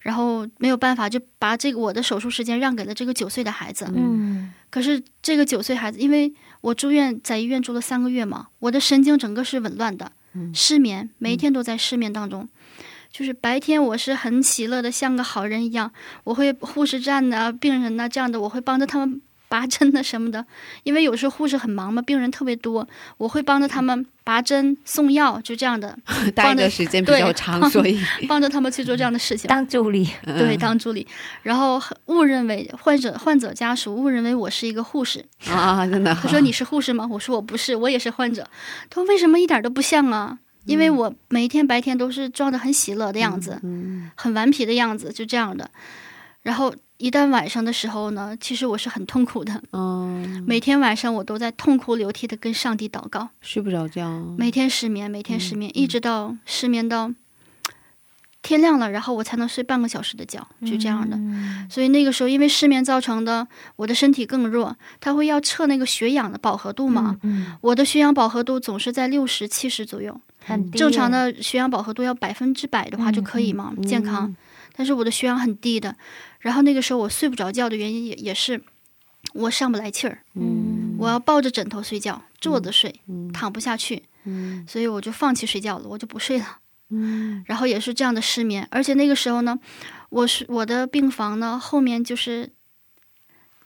[0.00, 3.86] 然后没有办法，就把这个我的手术时间让给了这个九岁的孩子。
[3.94, 10.12] 嗯可是这个九岁孩子，因为我住院在医院住了三个月嘛，我的神经整个是紊乱的，
[10.54, 12.48] 失眠，每一天都在失眠当中。
[13.12, 15.90] 就是白天我是很喜乐的，像个好人一样，
[16.24, 20.46] 我会护士站的、病人呐、这样的，我会帮着他们 拔针的什么的。
[20.84, 22.86] 因为有时候护士很忙嘛，病人特别多，
[23.18, 25.98] 我会帮着他们拔针、送药，就这样的，
[26.36, 29.48] 待的时间比较长，所以 帮着他们去做这样的事情。
[29.48, 31.04] 当助理，对，当助理，
[31.42, 35.24] 然后误认为患者患者家属误认为我是一个护士。
[35.48, 37.08] 啊，真的，他说你是护士吗？
[37.10, 38.48] 我说我不是，我也是患者。
[38.88, 40.38] 他说为什么一点都不像啊？
[40.64, 45.70] 因为我每一天白天都是装的很喜乐的样子，嗯很顽皮的样子，就这样的。
[46.42, 49.62] 然后一旦晚上的时候呢，其实我是很痛苦的。
[49.72, 54.08] 嗯，每天晚上我都在痛哭流涕的跟上帝祷告，睡不着觉，
[54.38, 57.12] 每天失眠，每天失眠，一直到失眠到
[58.42, 61.14] 天亮了，然后我才能睡半个小时的觉，就这样的。
[61.16, 63.46] 嗯所以那个时候因为失眠造成的，
[63.76, 67.18] 我的身体更弱，他会要测那个血氧的饱和度嘛。
[67.22, 71.32] 嗯，我的血氧饱和度总是在六十七十左右，很低正常的。
[71.42, 74.34] 血氧饱和度要百分之百的话就可以嘛，健康。
[74.74, 75.94] 但是我的血氧很低的，
[76.40, 78.62] 然后那个时候我睡不着觉的原因也也是
[79.34, 80.96] 我上不来气儿，嗯。
[80.98, 84.64] 我要抱着枕头睡觉，坐着睡，嗯躺不下去，嗯。
[84.68, 86.58] 所以我就放弃睡觉了，我就不睡了。
[86.90, 87.42] 嗯。
[87.46, 89.58] 然后也是这样的失眠，而且那个时候呢，
[90.10, 92.50] 我是我的病房呢后面就是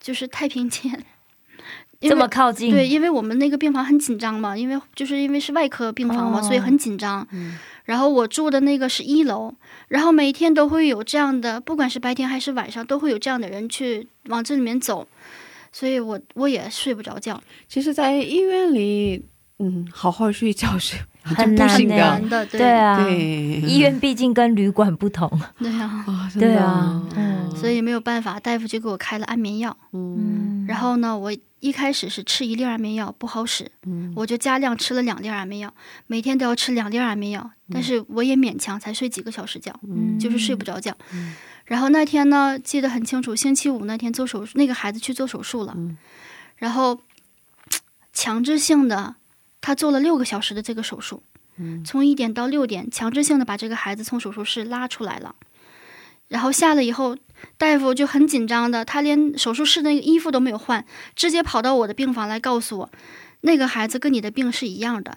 [0.01, 1.01] 就是太平间，因
[2.09, 6.43] 这为么靠近，对，因为我们那个病房很紧张嘛，因为就是因为是外科病房嘛，哦。
[6.43, 7.27] 所以很紧张。
[7.33, 7.59] 嗯。
[7.85, 9.55] 然后我住的那个是一楼，
[9.89, 15.07] 然后每天都会有这样的，不管是白天还是晚上，都会有这样的人去往这里面走，
[15.71, 19.27] 所以我我也睡不着觉，其实，在医院里，
[19.59, 23.17] 嗯，好好睡觉是很难的，难的，对对啊，对，
[23.63, 26.05] 医院毕竟跟旅馆不同， 对啊，
[26.39, 27.51] 对啊，嗯。
[27.57, 29.75] 所以没有办法，大夫就给我开了安眠药。
[29.93, 30.67] 嗯。
[30.69, 34.13] 然后呢，我一开始是吃一粒安眠药不好使，嗯。
[34.15, 35.73] 我就加量吃了两粒安眠药，
[36.07, 40.19] 每天都要吃两粒安眠药，但是我也勉强才睡几个小时觉，嗯。
[40.19, 40.95] 就是睡不着觉。
[41.65, 45.97] 然后那天呢，记得很清楚，星期五那天做手术，那个孩子去做手术了，嗯。
[46.57, 47.01] 然后
[48.13, 49.15] 强制性的，
[49.65, 51.23] 他做了六个小时的这个手术，
[51.57, 55.35] 嗯从一点到六点，强制性的把这个孩子从手术室拉出来了。
[56.29, 57.17] 然后下了以后，
[57.57, 60.85] 大夫就很紧张的，他连手术室那个衣服都没有换，
[61.17, 62.91] 直接跑到我的病房来告诉我，
[63.41, 65.17] 那个孩子跟你的病是一样的，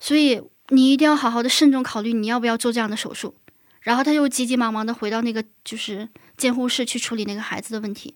[0.00, 3.34] 所以你一定要好好的慎重考虑你要不要做这样的手术。
[3.82, 6.08] 然后他又急急忙忙的回到那个就是
[6.38, 8.14] 监护室去处理那个孩子的问题。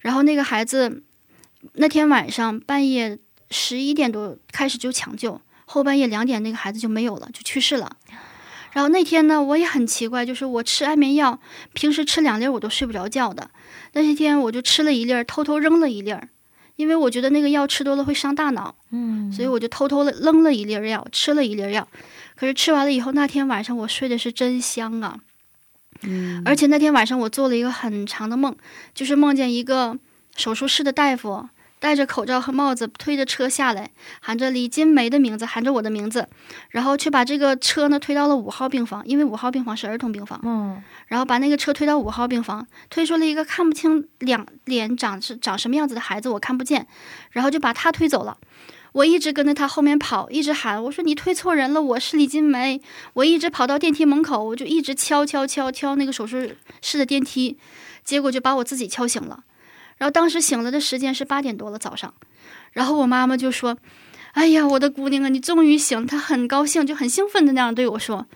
[0.00, 1.02] 然后那个孩子
[1.74, 3.18] 那天晚上半夜
[3.50, 7.96] 十一点多开始就抢救，后半夜两点那个孩子就没有了，就去世了。
[8.72, 11.38] 然后那天呢，我也很奇怪，就是我吃安眠药，
[11.74, 13.50] 平时吃两粒我都睡不着觉的，
[13.92, 16.12] 那天我就吃了一粒，偷偷扔了一粒，
[16.74, 21.86] 因为我觉得那个药吃多了会伤大脑，嗯，所以我就偷偷的扔了一粒药，吃了一粒药。
[22.34, 25.20] 可是吃完了以后，那天晚上我睡的是真香啊！
[26.02, 28.56] 嗯而且那天晚上我做了一个很长的梦，
[28.92, 29.96] 就是梦见一个
[30.36, 31.48] 手术室的大夫
[31.84, 33.90] 戴着口罩和帽子推着车下来，
[34.22, 36.26] 喊着李金梅的名字，喊着我的名字，
[36.70, 46.86] 然后却把这个车呢推到了五号病房，因为五号病房是儿童病房，嗯然后把那个车推到五号病房，推出了一个看不清两脸长是长什么样子的孩子，我看不见，
[47.32, 48.38] 然后就把他推走了。
[48.92, 52.80] 我一直跟着他后面跑，一直喊我说你推错人了，我是李金梅。
[53.12, 56.48] 我一直跑到电梯门口，我就一直敲敲敲敲那个手术
[56.80, 57.58] 室的电梯，
[58.02, 59.44] 结果就把我自己敲醒了。
[59.98, 62.12] 然后当时醒了的时间是八点多了早上，
[62.72, 63.76] 然后我妈妈就说
[64.32, 68.26] ：“哎呀，我的姑娘啊，你终于醒！”她很高兴，就很兴奋的那样对我说。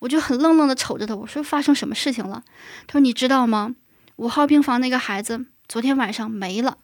[0.00, 2.42] 我就很愣愣的瞅着她，我说发生什么事情了？
[2.86, 3.74] 她说你知道吗？
[4.16, 6.78] 五号病房那个孩子昨天晚上没了。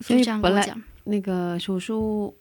[0.00, 2.36] 所就这样跟我讲，那个手术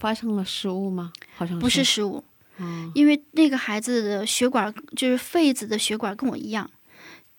[0.00, 1.12] 发生了失误吗？
[1.36, 2.24] 好像不是失误，
[2.58, 6.70] 嗯因为那个孩子的血管就是肺子的血管跟我一样，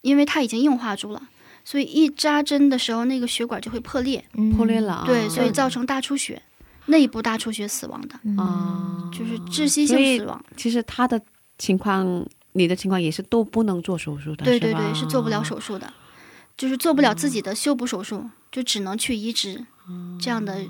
[0.01, 1.21] 因为他已经硬化住了，
[1.67, 6.41] 所以一扎针的时候那个血管就会破裂，嗯破裂了啊，对，所以造成大出血，
[6.85, 10.41] 内部大出血死亡的，啊，就是窒息性死亡。
[10.55, 11.21] 其实他的
[11.57, 15.91] 情况，你的情况也是都不能做手术的，对对对，是做不了手术的，
[16.55, 19.61] 就是做不了自己的修补手术，就只能去移植
[20.21, 20.65] 这样的，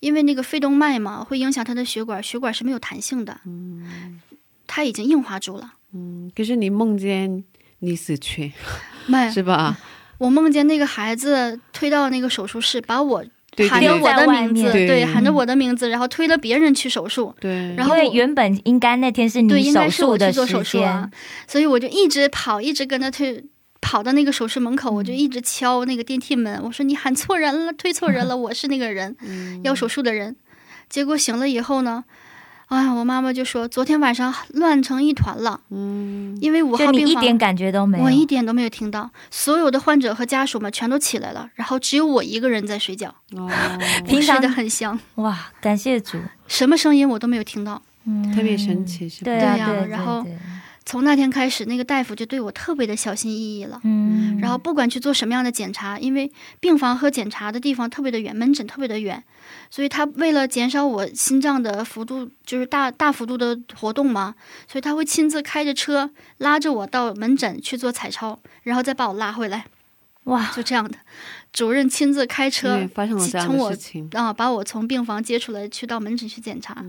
[0.00, 4.20] 因为那个肺动脉嘛，会影响他的血管，血管是没有弹性的，嗯
[4.66, 5.74] 他已经硬化住了。
[5.92, 7.44] 嗯，可是你梦见
[7.78, 8.52] 你死去
[9.06, 9.78] 没， 是吧？
[10.18, 13.24] 我梦见那个孩子推到那个手术室，把我
[13.68, 14.86] 喊着我的名字，面对。
[14.86, 17.34] 对，喊着我的名字，然后推了别人去手术。
[17.40, 21.10] 对，然后原本应该那天是对，你应该手术的是我去做手时间术啊，，
[21.46, 23.44] 所以我就一直跑，一直跟他推，
[23.80, 29.16] 跑到那个手术门口，我就一直敲那个电梯门，我说你喊错人了，推错人了，我是那个人
[29.62, 30.36] 要手术的人。
[30.88, 32.04] 结果醒了以后呢，
[32.66, 38.04] 哎呀，我妈妈就说昨天晚上乱成一团了，嗯，因为五就号病房一点感觉都没有。
[38.04, 43.50] 我一点都没有听到，所有的患者和家属们全都起来了，然后只有我一个人在睡觉，哦，
[44.06, 47.80] 平常我睡得很香，哇，感谢主，什么声音我都没有听到。
[48.06, 48.84] 嗯特别神。
[48.84, 49.32] 奇，是吧？
[49.32, 50.26] 对呀对，然后
[50.84, 53.80] 从那天开始，那个大夫就对我特别的小心翼翼了。
[53.84, 59.24] 嗯，然后不管去做什么样的检查，因为病房和检查的地方特别的远，门诊特别的远，
[59.70, 64.34] 所以他为了减少我心脏的幅度，就是大大幅度的活动嘛，
[64.70, 69.66] 所以他会亲自开着车拉着我到门诊去做彩超，然后再把我拉回来。
[70.24, 70.96] 哇，就这样的，
[71.52, 76.82] 主任亲自开车，发生了这样从我的事情，啊，把我从病房接出来，去到门诊去检查。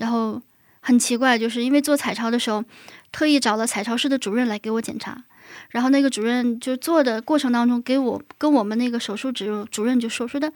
[0.00, 0.42] 然后
[0.80, 2.64] 很奇怪，就是因为做彩超的时候，
[3.12, 5.22] 特意找了彩超室的主任来给我检查。
[5.70, 10.52] 然后那个主任就做的过程当中，给我跟我们那个手术主主任就说说的，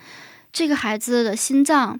[0.52, 1.98] 这个孩子的心脏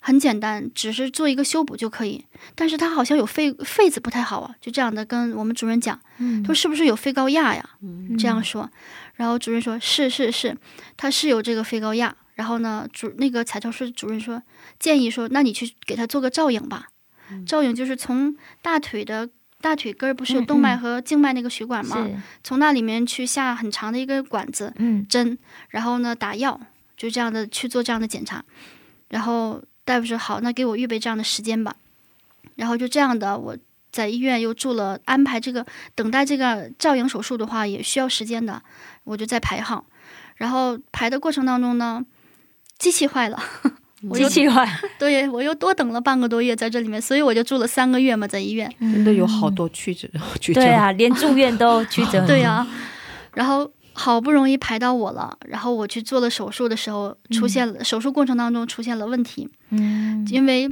[0.00, 2.24] 很简单，只是做一个修补就可以，
[2.54, 7.70] 但是他好像有肺肺子不太好啊，就这样的跟我们主任讲，嗯他说是不是有肺高压呀？
[8.18, 8.70] 这样说，
[9.16, 10.56] 然后主任说是是是，
[10.96, 12.14] 他是有这个肺高压。
[12.34, 14.40] 然后呢，主那个彩超室主任说
[14.78, 16.86] 建议说，那你去给他做个造影吧。
[17.44, 19.28] 造影就是从大腿的
[19.60, 21.96] 大腿根儿不是有动脉和静脉那个血管吗？
[21.96, 25.36] 是，从那里面去下很长的一个管子嗯针，
[25.70, 26.60] 然后呢打药，
[26.98, 28.44] 就这样的去做这样的检查。
[29.08, 31.74] 然后大夫说好，那给我预备这样的时间吧。
[32.56, 33.56] 然后就这样的，我
[33.90, 38.60] 在医院又住了，安排这个等待这个造影手术的话也需要时间的，
[39.04, 39.86] 我就在排号。
[40.36, 42.04] 然后排的过程当中呢，
[42.78, 43.42] 机器坏了，
[44.08, 44.68] 我机器坏，
[44.98, 48.72] 对我又多等了半个多月在这里面，所以我就住了三个月嘛，在医院。
[48.78, 50.08] 真的有好多曲折，
[50.40, 50.60] 曲折。
[50.60, 52.24] 对啊，连住院都曲折。
[52.26, 52.66] 对呀、
[53.34, 53.68] 然后
[53.98, 60.70] 好不容易排到我了，然后我去做了手术的时候，出现了、手术过程当中出现了问题，嗯因为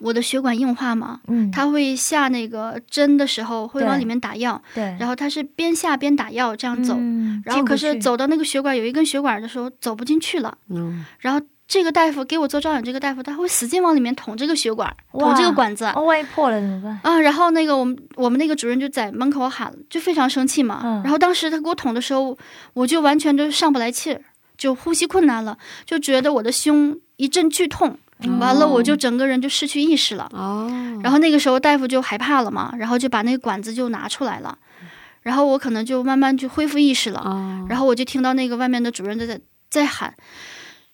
[0.00, 11.40] 我的血管硬化嘛，嗯，它会下那个针的时候会往里面打药，对，然后它是边下边打药这样走，嗯然后可是，走到那个血管有一根血管的时候走不进去了，嗯，然后。
[11.72, 17.00] 这个大夫给我做照影，这个大夫他会使劲往里面捅这个血管，捅这个管子哦，万一破了怎么办？
[17.02, 17.18] 啊。
[17.18, 20.82] 然后那个我们我们那个主任就在门口喊，就非常生气嘛。
[20.84, 22.36] 嗯然后当时他给我捅的时候，
[22.74, 24.20] 我就完全就上不来气儿，
[24.58, 25.56] 就呼吸困难了，
[25.86, 27.96] 就觉得我的胸一阵剧痛，
[28.38, 30.28] 完了我就整个人就失去意识了。
[30.34, 30.70] 哦，
[31.02, 34.58] 然后那个时候大夫就害怕了嘛，然后就把那个管子就拿出来了，
[35.22, 37.22] 然后我可能就慢慢就恢复意识了。
[37.24, 40.14] 哦，然后我就听到那个外面的主任在在在喊，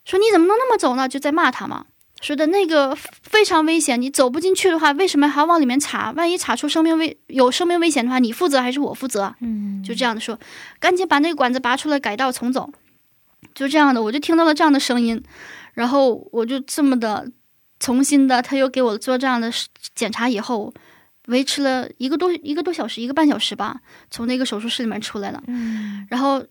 [0.09, 1.07] 说你怎么能那么走呢？
[1.07, 1.85] 就在骂他嘛，
[2.23, 6.11] 说的那个非常危险，你走不进去的话，为什么还要往里面插？
[6.13, 9.35] 万一查出生命危有生命危险的话，你负责还是我负责？
[9.41, 10.39] 嗯，就这样的说，
[10.81, 12.73] 赶紧把那个管子拔出来，改道重走。
[13.55, 15.23] 就这样的，我就听到了这样的声音，
[15.75, 17.31] 然后我就这么的
[17.79, 19.53] 重新的，他又给我做这样的
[19.95, 20.73] 检查以后，
[21.27, 23.81] 维持了一个多一个多小时，一个半小时吧，
[24.11, 25.43] 从那个手术室里面出来了。
[25.47, 26.45] 嗯，然后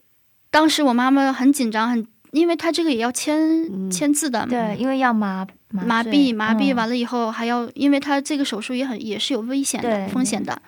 [0.51, 3.37] 当时我妈妈很紧张，很因为他这个也要签、
[3.71, 10.61] 嗯签字的，对，因为要麻麻醉痹麻痹嗯完了以后还要，因为他这个手术也很也是有危险的风险的。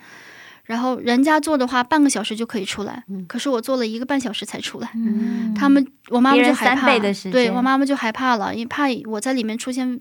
[0.66, 4.88] 然后人家做的话，半个小时就可以出来，可是我做了一个半小时才出来。
[4.94, 7.00] 嗯，他们，我妈妈就害怕，
[7.32, 10.00] 对我妈妈就害怕了，因为怕我在里面出现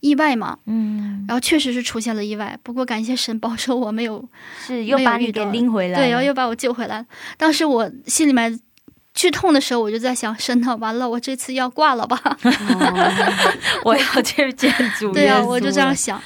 [0.00, 0.58] 意外嘛。
[0.66, 4.22] 嗯然后确实是出现了意外，不过感谢神保守我没有，
[4.66, 7.06] 是又把你给拎回来，对，然后又把我救回来了。
[7.38, 8.60] 当时我心里面
[9.14, 12.20] 剧痛的时候，我就在想，神呐，完了，我这次要挂了吧？
[13.84, 16.20] 我要去见主对啊、我就这样想。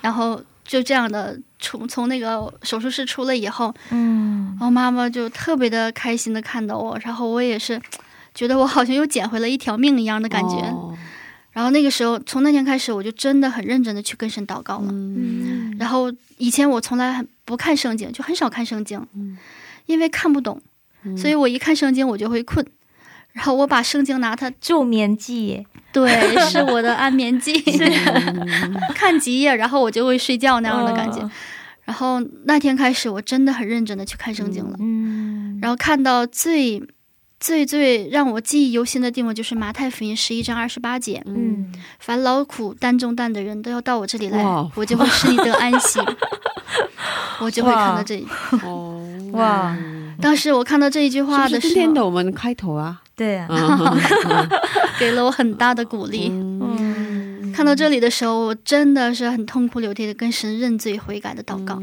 [0.00, 7.80] 然后就这样的从从那个手术室出来以后，嗯我妈妈就特别的开心的看到我，然后我也是
[8.34, 10.56] 觉得我好像又捡回了一条命一样的感觉。
[10.68, 10.96] 哦
[11.52, 14.86] 然后那个时候，从那天开始，我就真的很认真的去跟神祷告了。
[14.92, 19.36] 嗯，然后以前我从来很不看圣经，就很少看圣经，嗯
[19.86, 20.62] 因为看不懂，
[21.16, 22.64] 所以我一看圣经我就会困。
[23.32, 26.10] 然后我把圣经拿它， 助眠剂，对，
[26.50, 27.52] 是我的安眠剂，
[28.94, 31.20] 看几页，然后我就会睡觉那样的感觉。
[31.20, 31.30] 哦
[31.84, 34.76] 然后那天开始，我真的很认真的去看圣经了。
[34.78, 36.80] 嗯，然后看到最
[37.40, 44.44] 最最让我记忆犹新的地方，就是马太福音十一章二十八节：嗯，凡劳苦担重担的人都要到我这里来，
[44.76, 45.98] 我就会使你得安息。
[47.40, 48.28] 我就会看到这里。
[48.62, 49.76] 哦，哇，
[50.22, 53.00] 当时我看到这一句话是不是今的时候，天的我们开头啊？
[53.16, 53.38] 对。
[53.38, 53.48] 啊
[55.00, 56.28] 给了我很大的鼓励。
[56.30, 61.80] 嗯，看到这里的时候，我真的是很痛哭流涕的跟神认罪悔改的祷告。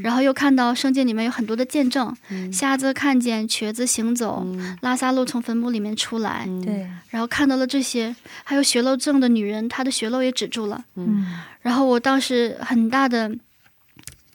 [0.00, 2.12] 然后又看到圣经里面有很多的见证，
[2.52, 4.44] 瞎子看见，瘸子行走，
[4.80, 10.82] 拉萨路从坟墓里面出来，对，然后看到了这些，还有血漏症的女人，她的血漏也止住了。
[10.96, 11.26] 嗯。
[11.60, 13.30] 然后我当时很大的，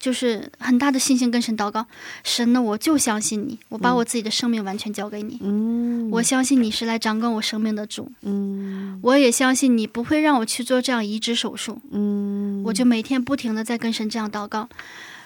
[0.05, 1.83] 就是很大的信心跟神祷告，
[2.23, 6.11] 神呢，我就相信你，我把我自己的生命完全交给你，嗯。
[6.11, 8.99] 我相信你是来掌管我生命的主，嗯。
[9.01, 14.69] 我也相信你不会让我去做这样移植手术，嗯，我就每天不停的在跟神这样祷告，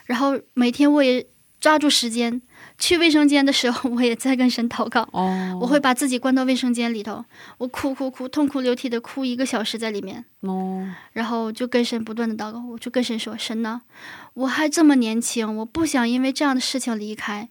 [0.05, 1.27] 然后每天我也
[1.59, 2.41] 抓住时间。
[2.80, 5.07] 去卫生间的时候， 我也在跟神祷告。
[5.11, 7.23] 哦，我会把自己关到卫生间里头，
[7.57, 10.23] 我哭哭哭，痛哭流涕的哭一个小时在里面。
[10.41, 13.82] 哦，然后就跟神不断的祷告，我就跟神说：“神呢，
[14.34, 17.49] 我还这么年轻，我不想因为这样的事情离开。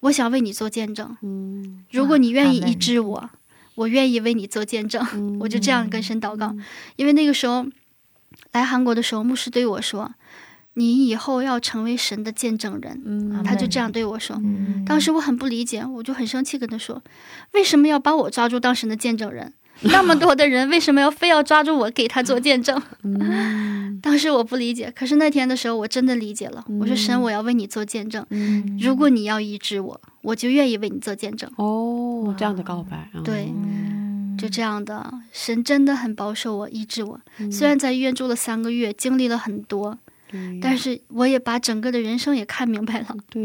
[0.00, 1.16] 我想为你做见证。
[1.22, 3.30] 嗯如果你愿意医治我，
[3.74, 5.04] 我愿意为你做见证。
[5.14, 6.54] 嗯 我就这样跟神祷告，
[6.96, 7.66] 因为那个时候
[8.52, 10.14] 来韩国的时候，牧师对我说
[10.74, 14.36] ：“你以后要成为神的见证人。”嗯他就这样对我说。
[14.42, 17.02] 嗯当时我很不理解，我就很生气，跟他说
[17.54, 19.52] ：“为什么要把我抓住当神的见证人？
[19.80, 26.62] 那么多的人，为什么要非要抓住我给他做见证？”嗯 当时我不理解，可是那天的时候，我真的理解了。
[26.80, 28.24] 我说：“神，我要为你做见证。
[28.30, 31.50] 嗯如果你要医治我，我就愿意为你做见证。
[31.56, 37.18] 哦，这样的告白，嗯对嗯就这样的，神真的很保守我，医治我。
[37.38, 39.96] 嗯虽然在医院住了三个月，经历了很多，
[40.34, 43.16] 对但是我也把整个的人生也看明白了。
[43.30, 43.44] 对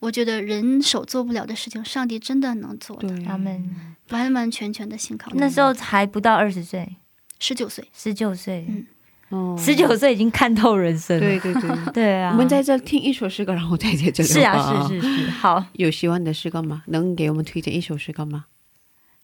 [0.00, 3.70] 我觉得人手做不了的事情，上帝真的能做的，对，他们
[4.10, 5.30] 完完全全的信靠。
[5.34, 6.96] 那时候还不到二十岁，
[7.38, 8.86] 十九岁，十九岁，嗯
[9.30, 11.20] 哦十九岁已经看透人生了。
[11.20, 11.70] 对对对。
[11.92, 16.82] 对啊，我们在这听一首诗歌，然后再在这里是啊，是是是，好，有喜欢的诗歌吗？
[16.86, 18.46] 能给我们推荐一首诗歌吗？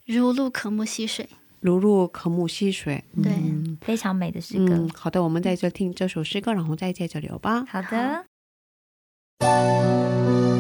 [0.06, 1.28] 如露可慕溪水。
[1.64, 3.02] 如入可慕溪水。
[3.22, 4.74] 对嗯非常美的诗歌。
[4.74, 7.64] 嗯，好的，我们在这听这首诗歌，然后再接着聊吧。
[7.64, 8.24] 好的，
[9.40, 10.53] 神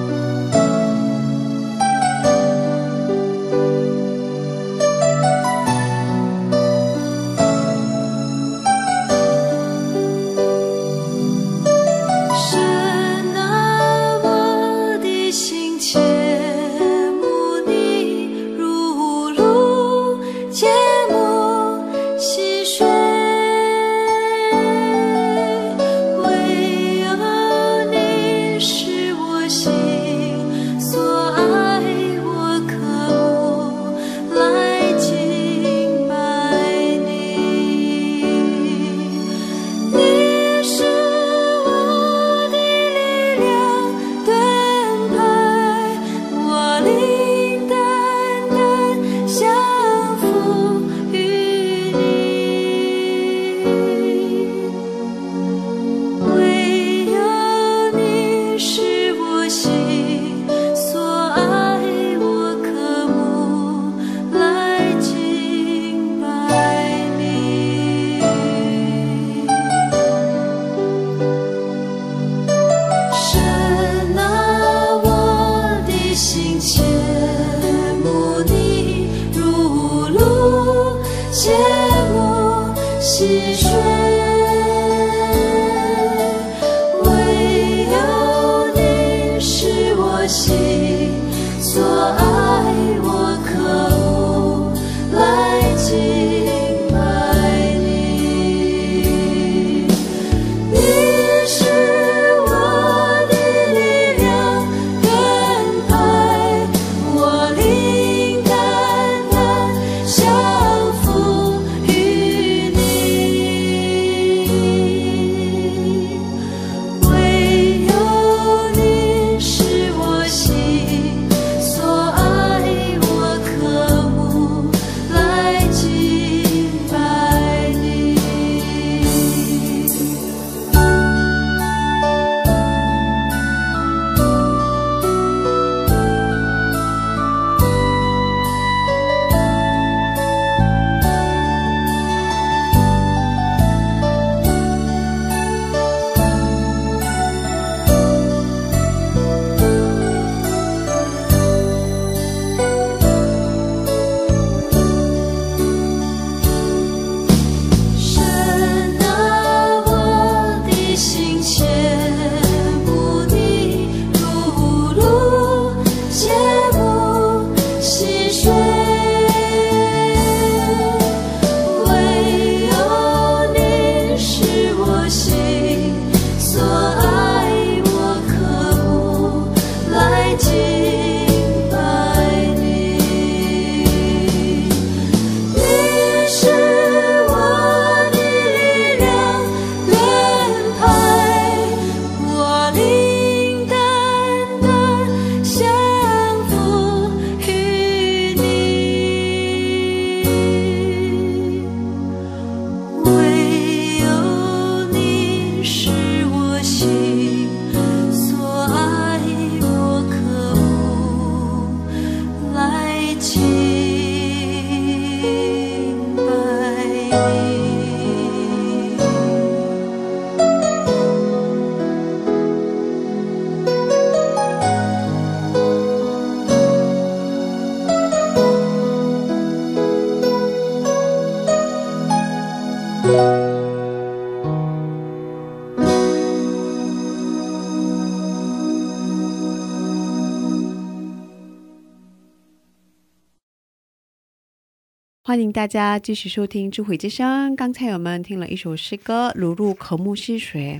[245.64, 247.52] 大家继续收听《智慧之声》。
[247.56, 250.78] 刚才我们听了一首诗歌《如入渴慕溪水》。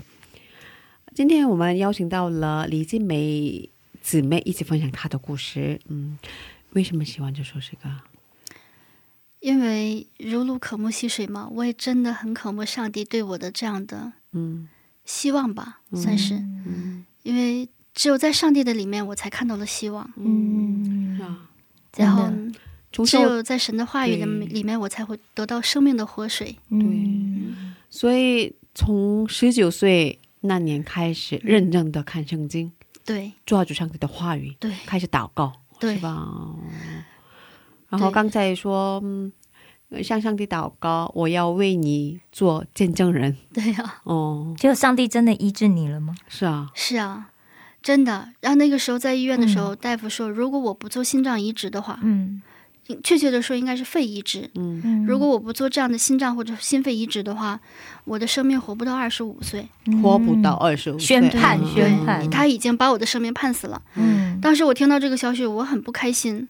[1.14, 3.66] 今天我们邀请到了李静梅
[4.02, 5.80] 姊妹一起分享她的故事。
[5.88, 6.18] 嗯，
[6.72, 7.88] 为什么喜欢这首诗歌？
[9.40, 14.68] 因为如入渴慕溪水嘛，我也真的很渴慕上帝对我的这样的嗯
[15.06, 16.34] 希望吧，算是。
[16.34, 20.12] 嗯因为只有在上帝的里面，我才看到了希望。
[20.16, 22.30] 嗯是，啊，
[23.02, 26.56] 只有在神的话语的里面，我才会得到生命的活水。
[26.68, 32.70] 嗯，所以从十九岁那年开始，认真的看圣经，
[33.04, 33.32] 对。
[33.46, 35.96] 抓住上帝的话语，对开始祷告，对。
[35.96, 36.28] 是吧？
[37.88, 39.32] 然后刚才说，嗯，
[40.02, 43.36] 向上帝祷告，我要为你做见证人。
[43.54, 46.14] 对呀、哦，结果上帝真的医治你了吗？
[46.28, 47.30] 是啊，是啊，
[47.80, 48.30] 真的。
[48.40, 52.42] 然后那个时候在医院的时候，大夫说，如果我不做心脏移植的话，嗯
[53.02, 54.50] 确切的说应该是肺移植。
[54.54, 54.80] 嗯。
[54.84, 57.58] 嗯，如果我不做这样的心脏或者心肺移植的话，
[58.04, 59.66] 我的生命活不到二十五岁。
[60.02, 61.74] 活不到二十五岁，宣判嗯。
[61.74, 62.30] 宣判。
[62.30, 63.80] 他已经把我的生命判死了。
[63.96, 66.48] 嗯，当时我听到这个消息，我很不开心，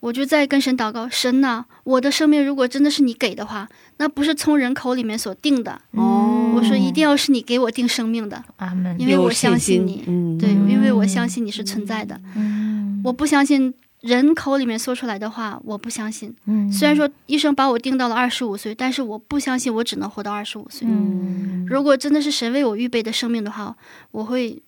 [0.00, 5.80] 我就在跟神祷告：神呐，我的生命如果真的是你给的话，那不是从人口里面所定的。
[5.92, 10.02] 哦，我说一定要是你给我定生命的，阿门，因为我相信你。
[10.08, 13.00] 嗯，对，因为我相信你是存在的，嗯。
[13.04, 16.34] 我不相信人口里面说出来的话，我不相信。
[16.46, 20.86] 嗯虽然说医生把我定到了二十五岁，但是我不相信我只能活到二十五岁。
[20.86, 23.74] 嗯如果真的是神为我预备的生命的话，
[24.10, 24.60] 我会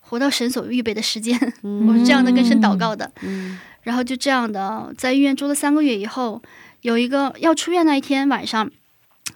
[0.00, 1.34] 活到神所预备的时间。
[1.88, 3.10] 我是这样的跟神祷告的。
[3.22, 6.40] 嗯然后就这样的在医院住了三个月以后，
[6.82, 8.70] 有一个要出院那一天晚上，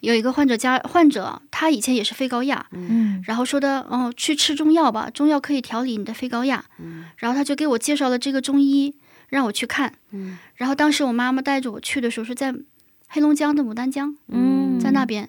[0.01, 6.65] 有一个患者家患者，他以前也是肺高压，嗯然后说的哦去吃中药吧，中药可以调理你的肺高压。
[7.17, 8.95] 然后他就给我介绍了这个中医，
[9.29, 9.93] 让我去看。
[10.57, 12.55] 然后当时我妈妈带着我去的时候是在
[13.09, 15.29] 黑龙江的牡丹江，嗯在那边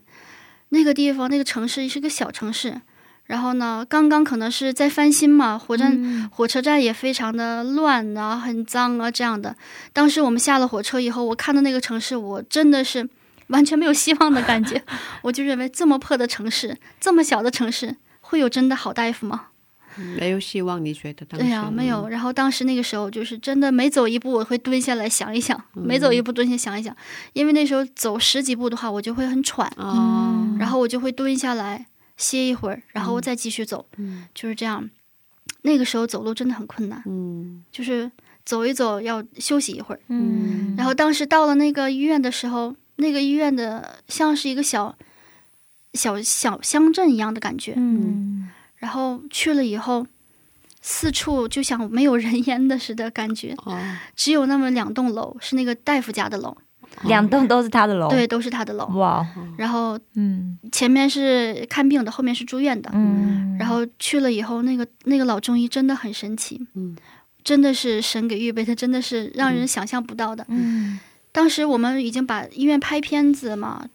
[0.69, 2.81] 那个地方那个城市是个小城市。
[3.25, 9.55] 然后呢，刚刚可能是在翻新嘛，火站、嗯火车站也非常的乱啊，很脏啊这样的。
[9.93, 13.07] 当时我们下了火车以后，我看到那个城市，我真的是
[13.49, 14.81] 完全没有希望的感觉。
[15.21, 19.48] 我就认为这么破的城市，这么小的城市，会有真的好大夫吗？
[20.17, 21.45] 没有希望，你觉得当时？
[21.45, 22.07] 对呀、没有。
[22.07, 26.95] 然后当时那个时候，就是真的每走一步，我会蹲下来想一想，嗯每走一步蹲下想一想，
[27.33, 31.87] 因为那时候走十几步的话，我就会很喘，哦，然后我就会蹲下来
[32.17, 34.89] 歇一会儿，然后我再继续走，嗯就是这样。
[35.63, 38.09] 那个时候走路真的很困难，嗯就是
[38.45, 39.99] 走一走要休息一会儿。
[40.07, 44.95] 嗯然后当时到了那个医院的时候，那个医院的像是一个小
[45.93, 47.73] 小小乡镇一样的感觉。
[47.75, 50.05] 嗯然后去了以后，
[50.81, 53.77] 四处就像没有人烟的似的感觉，哦，
[54.15, 56.55] 只有那么两栋楼是那个大夫家的楼，
[57.03, 58.85] 两栋都是他的楼，对，，都是他的楼。
[58.95, 59.25] 哇，
[59.57, 62.89] 然后嗯前面是看病的，后面是住院的。
[62.93, 66.95] 嗯，然后去了以后，那个那个老中医真的很神奇，嗯
[67.43, 70.45] 真的是神给预备的，真的是让人想象不到的。
[70.47, 70.99] 嗯
[71.31, 73.87] 当时我们已经把医院拍片子嘛，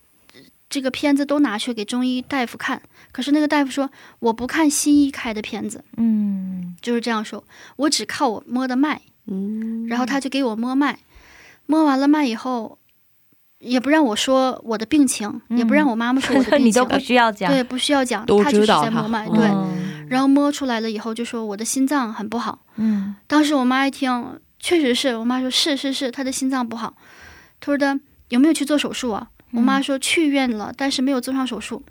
[0.69, 7.45] 这个片子都拿去给中医大夫看，可是那个大夫说我不看西医开的片子，嗯就是这样说，
[7.77, 10.99] 我只靠我摸的脉，嗯，然后他就给我摸脉，
[11.67, 12.79] 摸完了脉以后，
[13.59, 19.47] 也不让我说我的病情，嗯也不让我妈妈说我的 病情，你都不需要讲，对，不需要讲，都他就是在摸脉，嗯对。
[19.47, 22.59] 嗯然后摸出来了以后，就说我的心脏很不好。
[22.77, 26.95] 嗯当时我妈一听，确实是我妈说是是是，她的心脏不好。
[27.59, 27.99] 她说的
[28.29, 29.29] 有没有去做手术啊？
[29.55, 31.83] 我妈说去院了，但是没有做上手术。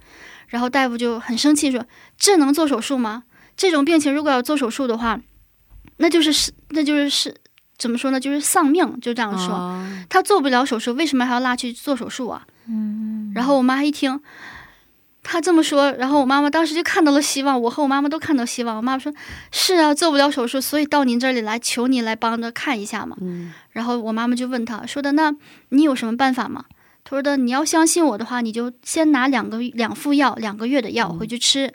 [0.48, 1.84] 然后大夫就很生气说
[2.18, 3.24] ：“这能做手术吗？
[3.58, 5.20] 这种病情如果要做手术的话，
[5.98, 7.36] 那就是是那就是是
[7.78, 8.20] 怎么说呢？
[8.20, 9.56] 就是丧命，就这样说。
[9.56, 12.46] 哦他做不了手术，为什么还要拉去做手术啊？
[12.68, 14.22] 嗯，然后我妈一听，
[15.24, 18.78] 她这么说，然后我妈妈当时就看到了希望，我和我妈妈都看到希望。
[18.78, 19.12] 我妈妈说
[19.52, 23.18] ：“是啊，做不了手术，所以到您这里来，求你来帮着看一下嘛。
[23.22, 25.34] 嗯然后我妈妈就问他说的：“那
[25.70, 26.66] 你有什么办法吗？”
[27.04, 31.74] 她说的：“你要相信我的话，你就先拿两个两副药，两个月的药回去吃，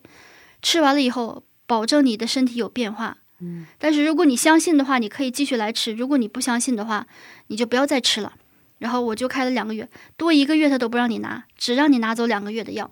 [0.63, 3.19] 吃完了以后，保证你的身体有变化。
[3.41, 7.07] 嗯但是如果你相信的话，你可以继续来吃；如果你不相信的话，
[7.49, 8.33] 你就不要再吃了。”
[8.79, 12.91] 然后我就开了两个月，多一个月他都不让你拿，只让你拿走两个月的药。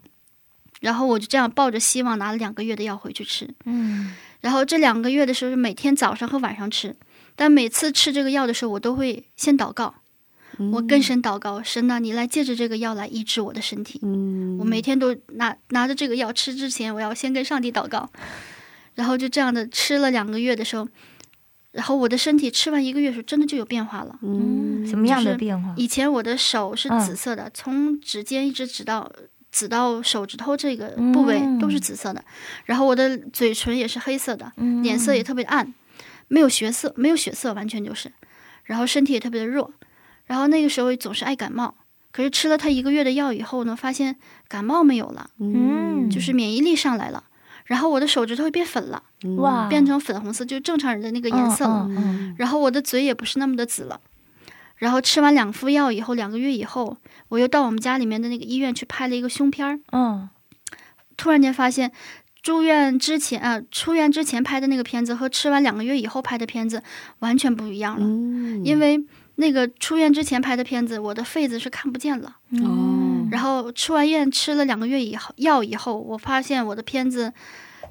[0.80, 3.49] 然后我就这样抱着希望拿了两个月的药回去吃。
[3.64, 6.95] 嗯然后这两个月的时候是每天早上和晚上吃，
[7.34, 9.95] 但每次吃这个药的时候，我都会先祷告，
[10.72, 14.00] 我更神祷告，神呐，你来借着这个药来医治我的身体。
[14.02, 18.09] 嗯我每天都拿拿着这个药吃之前，我要先跟上帝祷告，
[18.94, 20.88] 然后就这样的吃了两个月的时候，
[21.72, 24.18] 然后我的身体吃完一个月的时候，真的就有变化了。
[24.22, 25.74] 嗯，什么样的变化？
[25.76, 27.00] 以前我的手是嗯。
[27.00, 29.11] 紫色的，从指尖一直指到
[29.52, 32.22] 指到手指头这个部位嗯都是紫色的，
[32.64, 35.72] 然后我的嘴唇也是黑色的，嗯脸色也特别暗，
[36.28, 38.11] 没有血色，没有血色，完全就是，
[38.64, 39.70] 然后身体也特别的弱，
[40.26, 41.74] 然后那个时候总是爱感冒，
[42.12, 44.16] 可是吃了他一个月的药以后呢，发现
[44.48, 46.10] 感冒没有了，嗯。
[46.10, 47.24] 就是免疫力上来了。
[47.64, 49.02] 然后我的手指头也变粉了，
[49.38, 49.66] 哇。
[49.68, 51.86] 变成粉红色，就正常人的那个颜色了。
[51.88, 54.00] 嗯嗯然后我的嘴也不是那么的紫了。
[54.76, 56.96] 然后吃完两副药以后，两个月以后，
[57.28, 60.28] 我又到我们家里面的那个医院去拍了一个胸片儿，嗯。
[61.16, 61.90] 突然间发现，
[62.40, 66.82] 住院之前啊、出院之前拍的那个片子和吃完两个月以后拍的片子
[67.20, 68.06] 完全不一样了。
[68.06, 69.02] 嗯，因为
[69.37, 72.37] 那个出院之前拍的片子，我的痱子是看不见了。
[72.51, 77.32] 嗯哦，然后出完院吃了两个月以后药以后，我发现我的片子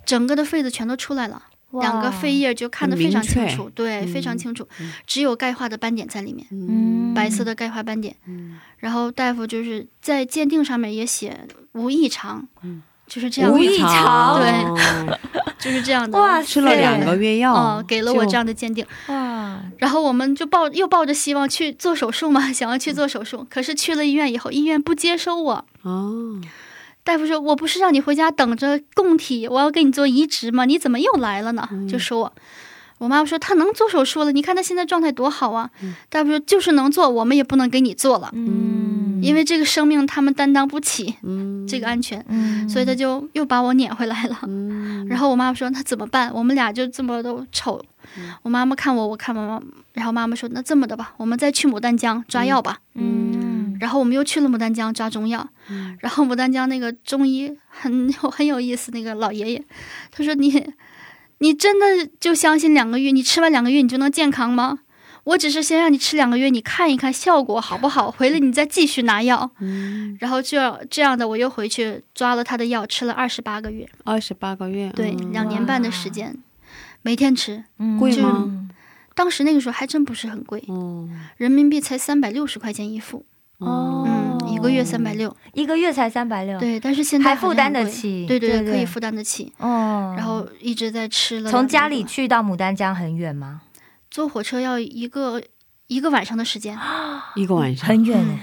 [0.05, 1.41] 整个的痱子全都出来了。
[1.81, 8.15] 两个肺叶就看得非常清楚，对，嗯非常清楚嗯，只有钙化的斑点在里面，嗯白色的钙化斑点。
[8.27, 15.17] 嗯然后大夫就是在鉴定上面也写无异常，嗯就是这样，无异常对，
[15.59, 16.17] 就是这样的。
[16.17, 19.34] 哇吃了两个月药，哦，给了我这样的鉴定，哇，
[19.77, 25.65] 然后我们就抱又抱着希望去做手术嘛， 想要去做手术，可是去了医院以后，医院不接收我。
[25.83, 26.39] 哦，
[27.03, 30.65] 大夫说：“我不是让你回家等着供体，我要给你做移植吗？
[30.65, 32.33] 你怎么又来了呢？”就说我。
[32.97, 35.69] 我妈妈说：“她能做手术了，你看她现在状态多好啊。
[36.09, 44.39] 大夫说：“就是能做，我们也不能给你做了，嗯，因为这个生命他们担当不起嗯，这个安全，嗯所以他就又把我撵回来了。
[44.47, 46.31] 嗯， 然后我妈妈说：“那怎么办？
[46.33, 47.83] 我们俩就这么都丑。
[48.43, 49.61] 我妈妈看我，我看妈妈。
[49.93, 52.79] 然后妈妈说：“那这么的吧，我们再去牡丹江抓药吧。
[52.93, 55.45] 嗯然后我们又去了牡丹江抓中药，
[55.99, 59.63] 然后牡丹江那个中医很有很有意思，那个老爷爷，
[60.11, 60.65] 他说你
[61.39, 64.79] 你真的就相信两个月，你吃完两个月你就能健康吗？
[65.25, 69.49] 我只是先让你吃两个月，你看一看效果好不好，回来你再继续拿药。
[69.59, 75.31] 嗯，然后这这样的，我又回去抓了他的药，吃了二十八个月，二十八个月，对，嗯。
[75.31, 76.37] 两年半的时间，
[77.01, 77.63] 每天吃。
[77.79, 77.97] 嗯。
[77.97, 78.67] 贵吗？
[79.15, 83.25] 当时那个时候还真不是很贵，哦人民币才三百六十块钱一副，
[83.57, 84.03] 哦。
[84.05, 85.35] 嗯，一个月三百六。
[85.53, 89.53] 一个月才三百六，对，但是现在还负担得起对对对可以负担得起。
[89.57, 91.49] 哦，然后一直在吃了。
[91.49, 93.61] 从家里去到牡丹江很远吗？
[94.11, 95.41] 坐火车要一个
[95.87, 96.77] 一个晚上的时间，
[97.35, 98.39] 一个晚上，很远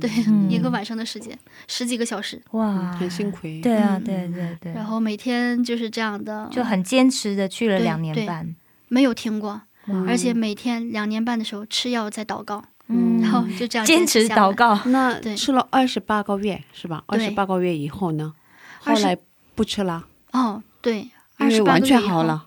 [0.00, 0.50] 对，嗯。
[0.50, 2.40] 一个晚上的时间，十几个小时。
[2.52, 4.04] 哇，很辛苦，对啊，嗯。
[4.04, 8.54] 对对对，然后每天就是这样的，就很坚持的去了两年半，
[8.88, 9.60] 没有停过，
[10.06, 14.52] 而且每天两年半的时候吃药在祷告，嗯然后就这样坚持祷。
[14.54, 17.02] 告，那对吃了二十八个月是吧？
[17.06, 18.34] 二十八个月以后呢？
[18.80, 19.16] 后来
[19.54, 22.46] 不吃了，哦，对，二十八完个月以后，全好了。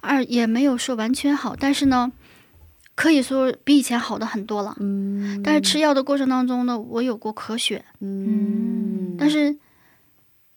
[0.00, 2.12] 二也没有说完全好，但是呢，
[2.94, 4.76] 可以说比以前好的很多了。
[4.80, 9.56] 嗯，但是吃药的过程当中呢，我有过咳血，嗯，但是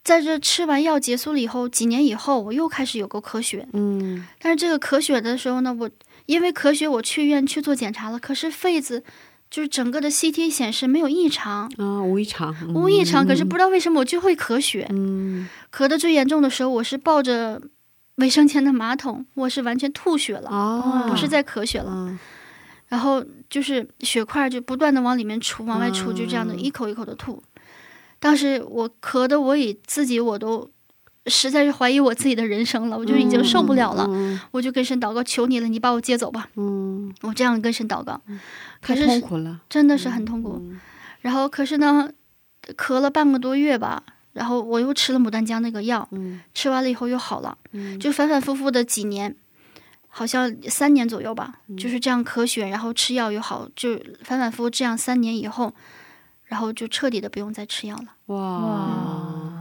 [0.03, 3.67] 在这吃完药结束了以后，几年以后我又开始有过咳血。
[3.73, 5.89] 嗯但是这个咳血的时候呢，我
[6.27, 9.03] 因为咳血，我去医院去做检查了，可是肺子
[9.49, 14.85] 就是整个的 CT 显示没有异常，啊，无异常，无异常，可是不知道为什么我就会咳血。
[14.91, 17.61] 嗯咳的最严重的时候，我是抱着
[18.17, 21.91] 卫生间的马桶，我是完全吐血了，啊，不是在咳血了。
[21.91, 22.19] 嗯
[22.89, 27.43] 然后就是血块就不断的往里面出，往外出，就这样的嗯一口一口的吐。
[28.17, 30.69] 当时我咳的，我以自己我都
[31.27, 34.05] 实在是怀疑我自己的人生了，我就已经受不了了。
[34.09, 36.49] 嗯我就跟神祷告，求你了，你把我接走吧。
[36.55, 38.19] 嗯，我这样跟神祷告，
[38.81, 40.57] 可是痛苦了，真的是很痛苦。
[40.59, 40.79] 嗯
[41.21, 42.09] 然后可是呢，
[42.77, 44.01] 咳了半个多月吧，
[44.33, 49.35] 然后我又吃了牡丹江那个药，嗯吃完了以后又好了，嗯就反反复复的几年，
[50.07, 55.73] 好像三年左右吧，嗯就是这样咳血，然后吃药又好，就反反复复这样三年以后，
[56.45, 58.05] 然后就彻底的不用再吃药了。
[58.27, 59.56] 哇。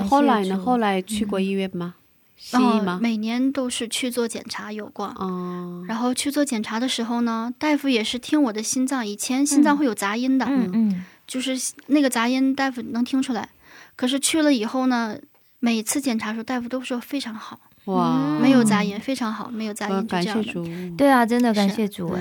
[0.00, 0.58] 后来呢？
[0.58, 1.96] 后来去过医院吗？
[2.36, 2.98] 西然后医吗？
[3.00, 5.06] 每年都是去做检查有过。
[5.18, 13.48] 哦，然后去做检查的时候呢，大夫也是听我的心脏，以前心脏会有杂音的，嗯嗯就是那个杂音，大夫能听出来。
[13.94, 15.16] 可是去了以后呢，
[15.60, 20.42] 每次检查的时候，大夫都说非常好，哇，没有杂音，非常好，没有杂音，呃就这样的。
[20.42, 22.20] 感谢主，对啊，真的感谢主哎，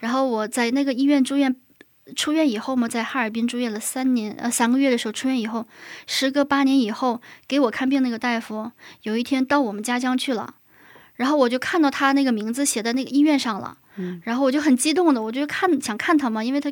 [0.00, 1.54] 然后我在那个医院住院，
[2.14, 5.66] 出院以后嘛，在哈尔滨住院了三年，呃，三个月的时候出院以后，
[6.06, 8.70] 时隔八年以后给我看病那个大夫，
[9.02, 10.56] 有一天到我们家乡去了，
[11.14, 16.70] 然后我就看到他那个名字写在那个医院上了，嗯然后我就很激动的，我就看想看他嘛，因为他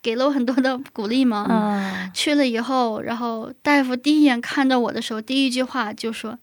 [0.00, 1.46] 给了我很多的鼓励嘛。
[1.50, 6.38] 嗯，去了以后，然后大夫第一眼看到我的时候，第一句话就说：“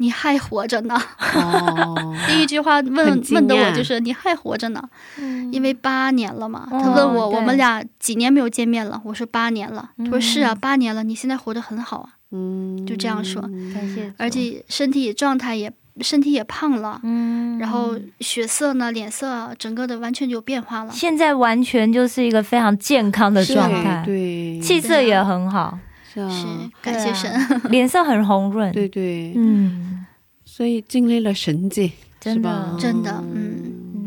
[0.00, 0.98] 你还活着呢。
[1.34, 4.82] 哦， 第一句话问问的我就是你还活着呢，
[5.18, 5.52] 嗯。
[5.52, 6.66] 因为八年了嘛。
[6.70, 7.36] 哦他问我对。
[7.38, 9.90] 我们俩几年没有见面了，我说八年了。
[9.98, 13.42] 他说是啊，嗯八年了，你现在活得很好啊，嗯，就这样说。
[13.42, 15.70] 感谢，而且身体状态也
[16.00, 17.58] 身体也胖了，嗯。
[17.58, 20.92] 然后血色呢，脸色啊整个的完全就有变化了。
[20.92, 25.78] 现在完全就是一个非常健康的状态，对，气色也很好，
[26.12, 26.46] 是啊，是
[26.82, 27.32] 感谢神，
[27.70, 30.04] 脸色很红润，对对，嗯，
[30.44, 32.76] 所以经历了神迹，真的？
[32.78, 33.54] 真的嗯。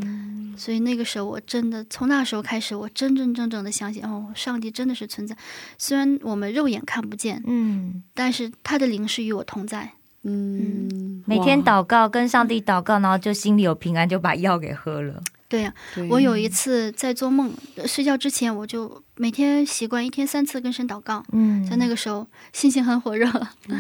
[0.02, 0.54] 嗯。
[0.58, 5.36] 所以那个时候我真的从那时候开始，我真真正正的相信哦，上帝真的是存在。
[5.78, 9.92] 虽然我们肉眼看不见，嗯，但是他的灵是与我同在。
[10.26, 15.22] 嗯，每天，祷告，跟上帝祷告，然后就心里有平安，就把药给喝了。
[15.54, 16.10] 对呀、对。
[16.10, 23.30] 我有一次在做梦，呃睡觉之前我就每天习惯一天三次跟神祷告，嗯，在那个时候心情很火热。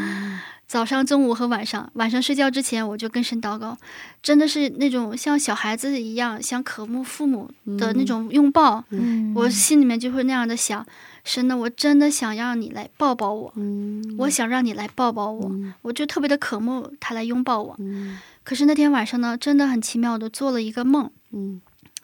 [0.68, 3.76] 早上、中午和晚上，晚上睡觉之前我就跟神祷告，
[4.22, 7.50] 真的是那种像小孩子一样，想渴慕父母
[7.80, 8.84] 的那种拥抱。
[8.92, 9.34] 嗯。
[9.36, 10.86] 我心里面就会那样的想，
[11.24, 14.16] 神呢，我真的想让你来抱抱我，嗯。
[14.20, 15.52] 我想让你来抱抱我，
[15.82, 17.76] 我就特别的渴慕他来拥抱我。
[17.80, 18.20] 嗯。
[18.44, 21.62] 可是那天晚上呢，真的很奇妙的做了一个梦，嗯。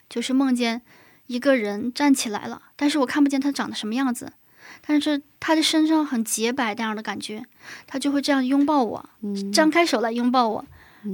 [0.10, 0.82] 就是梦见
[1.28, 4.34] 一个人站起来了，但是我看不见他长得什么样子，
[4.82, 7.46] 但是他的身上很洁白那样的感觉，
[7.86, 9.52] 他就会这样拥抱我，嗯。
[9.52, 10.66] 张开手来拥抱我，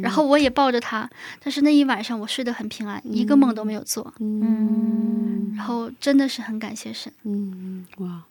[0.01, 1.09] 然后我也抱着他，
[1.41, 5.53] 但是那一晚上我睡得很平安，一个梦都没有做，嗯。
[5.57, 7.11] 然后真的是很感谢神。
[7.23, 8.23] 嗯哇，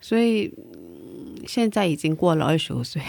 [0.00, 0.99] 所以嗯
[1.46, 3.00] 现在已经过了二十五岁，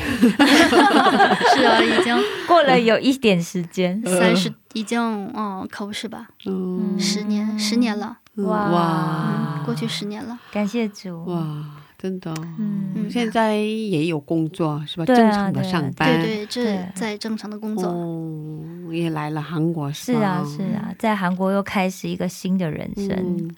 [1.55, 2.15] 是啊，已经
[2.47, 4.99] 过了有一点时间，三十，已经
[5.35, 6.27] 嗯，可不是吧？
[6.45, 6.97] 嗯。
[6.99, 9.57] 十年，十年了，哇哇。
[9.59, 10.37] 嗯，过去十年了。
[10.51, 11.65] 感谢主，哇，
[11.97, 13.09] 真的，嗯。
[13.09, 15.03] 现在也有工作是吧？
[15.03, 17.87] 啊正常的上班，对对，这在正常的工作。
[17.87, 18.61] 哦，
[18.91, 19.93] 也来了韩国吧？
[19.93, 23.55] 是啊是啊，在韩国又开始一个新的人生，嗯，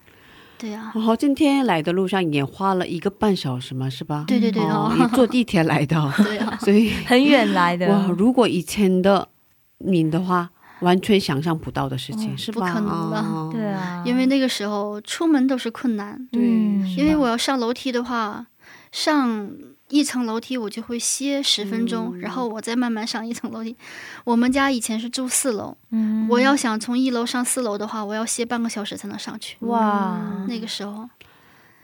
[0.58, 4.24] 对呀、然后今天来的路上也花了一个半小时嘛，是吧？
[4.28, 9.28] 对对对哦，坐地铁来的， 对啊、 所以很远来的，哇，如果以前的
[9.80, 10.49] 你的话，
[10.80, 12.68] 完全想象不到的事情，嗯是吧？
[12.68, 13.49] 不可能的哦。
[13.51, 18.47] 对，啊，因为那个时候出门都是困难，对嗯因为我要上楼梯的话，
[18.91, 19.49] 上
[19.89, 23.75] 一层楼梯我就会歇十分钟，嗯然后我再慢慢上一层楼梯。
[24.23, 29.57] 我们家以前是住四楼，嗯我要想从一楼上四楼的话，我要歇半个小时才能上去。
[29.61, 31.07] 哇，那个时候，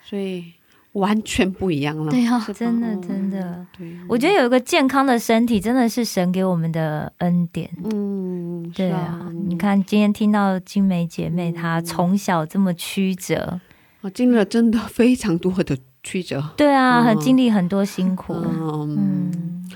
[0.03, 0.53] 所以
[0.93, 2.09] 完全不一样了。
[2.09, 7.69] 对呀、真的哦真的，对，我觉得有一个健康的身体，真的是神给我们的恩典。
[7.83, 13.59] 嗯，对是啊，你，看今天听到金梅姐妹，嗯她从小这么曲折，
[14.01, 16.43] 我经历了真的非常多的曲折。
[16.57, 18.33] 对啊，嗯很经历很多辛苦。
[18.33, 19.71] 嗯，嗯，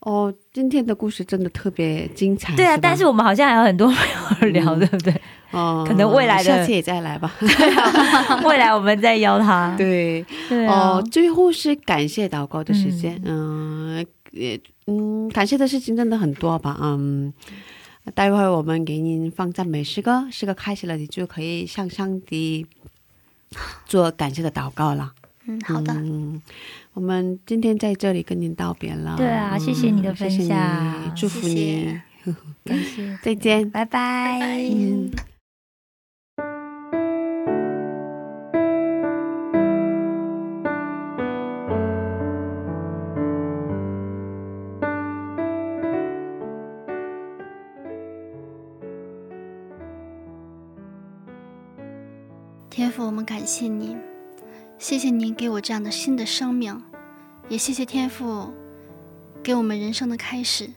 [0.00, 2.54] 哦，今天的故事真的特别精彩。
[2.56, 3.96] 对啊，吧但是我们好像还有很多没
[4.42, 5.20] 有聊，对不对？
[5.52, 7.32] 哦，可能未来的下次也再来吧。
[8.44, 9.74] 未来我们再邀他。
[9.76, 17.32] 对，对啊哦，，最后是感谢祷告的时间，嗯，也嗯，感谢的事情真的很多吧，嗯。
[18.14, 22.66] 待会儿我们给您放赞美诗歌，诗歌开始了，你就可以向上帝
[23.84, 25.12] 做感谢的祷告了。
[25.50, 26.40] 嗯，好的，嗯，
[26.92, 29.16] 我们今天在这里跟您道别了。
[29.16, 32.02] 对啊嗯谢谢你的分享谢谢祝福谢你谢，
[32.64, 33.68] 感谢，再见。
[33.70, 34.38] 拜拜。
[34.72, 35.10] 嗯。
[52.72, 53.79] 天父，我们感谢你，
[54.90, 56.82] 谢谢您给我这样的新的生命，
[57.48, 58.52] 也谢谢天父
[59.40, 60.68] 给我们人生的开始。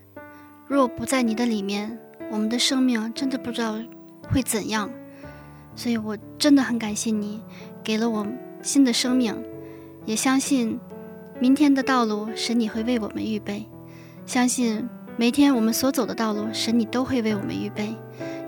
[0.68, 1.98] 若不在你的里面，
[2.30, 3.76] 我们的生命真的不知道
[4.32, 4.88] 会怎样。
[5.76, 7.42] 所以我真的很感谢你，
[7.84, 8.28] 给了我
[8.62, 9.36] 新的生命，
[10.06, 10.80] 也相信
[11.40, 13.66] 明天的道路，神你会为我们预备。
[14.28, 14.88] 相信
[15.18, 17.96] 每天我们所走的道路，神你都会为我们预备。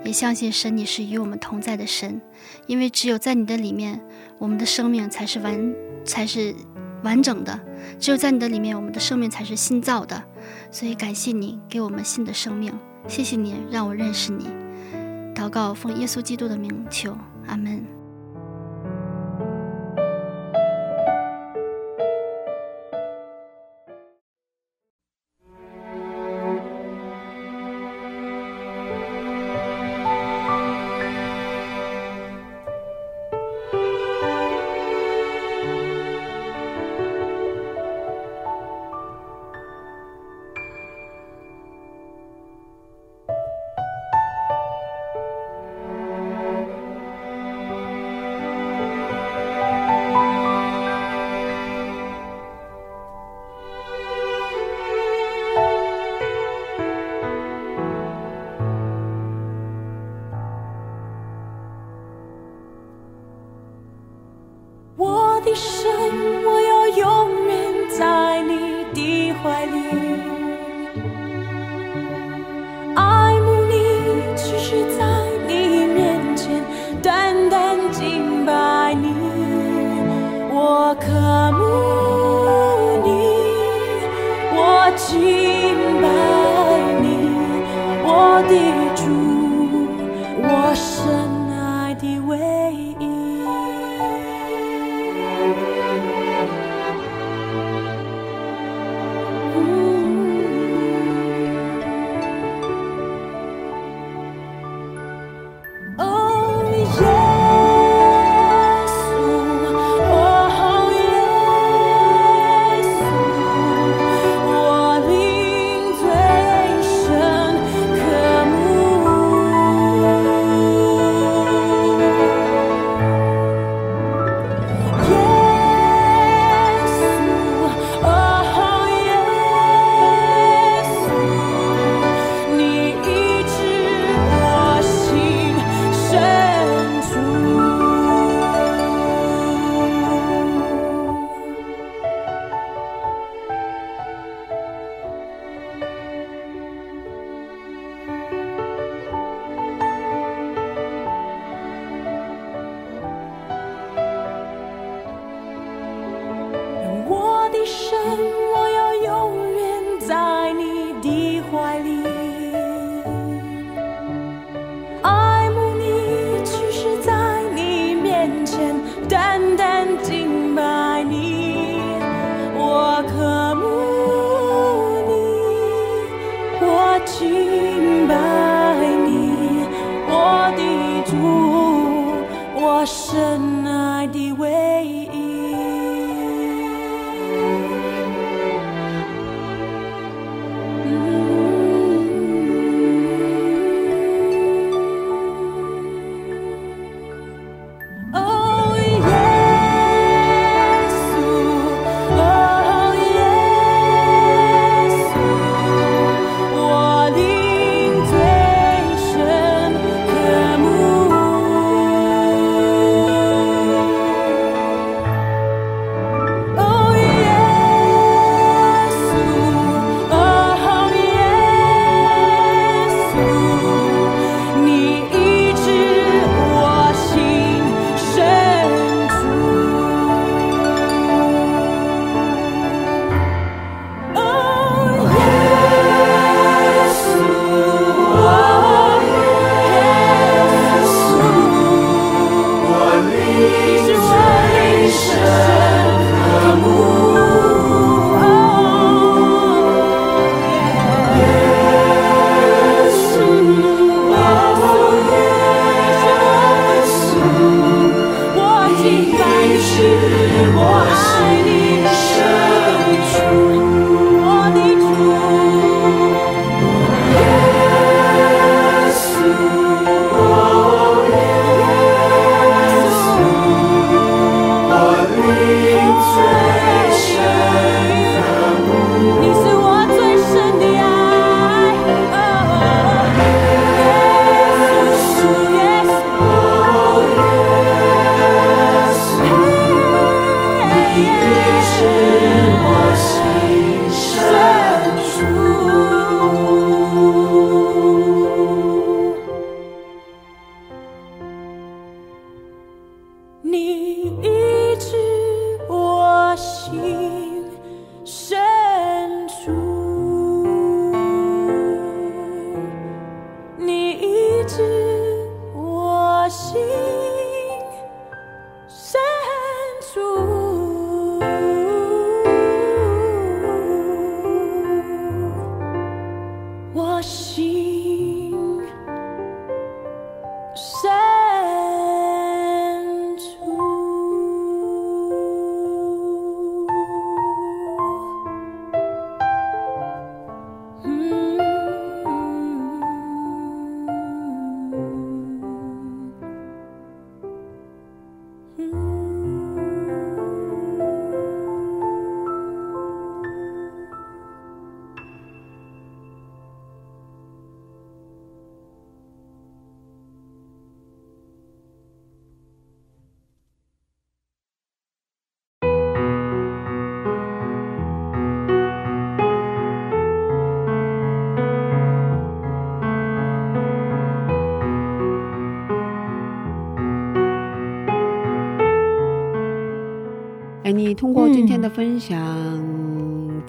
[0.06, 2.20] 也相信神你是与我们同在的神。
[2.66, 4.00] 因为只有在你的里面，
[4.38, 6.54] 我们的生命才是完，才是
[7.02, 7.58] 完整的。
[7.98, 10.22] 只有在你的里面，我们的生命才是新造的。
[10.70, 12.72] 所以感谢你给我们新的生命，
[13.08, 14.46] 谢谢你让我认识你。
[15.34, 17.95] 祷告奉耶稣基督的名求，阿门。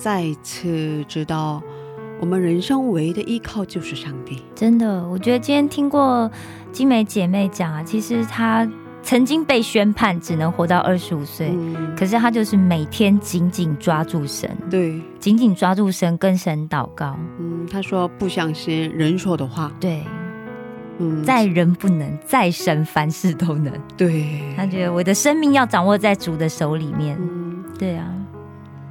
[0.07, 1.61] 再次知道
[2.21, 4.41] 我们人生唯一的依靠就是上帝。
[4.55, 6.31] 真的，我觉得今天听过
[6.71, 8.65] 金梅姐妹讲啊，其实她
[9.03, 17.19] 曾经被宣判只能活到二十五岁，嗯，可是她就是每天紧紧抓住神，对，紧紧抓住神，跟神祷告。
[17.38, 20.05] 嗯，她说不相信人说的话，对，
[20.99, 23.73] 嗯，在人不能，在神凡事都能。
[23.97, 27.17] 对，他觉得我的生命要掌握在主的手里面。
[27.19, 28.07] 嗯，对啊，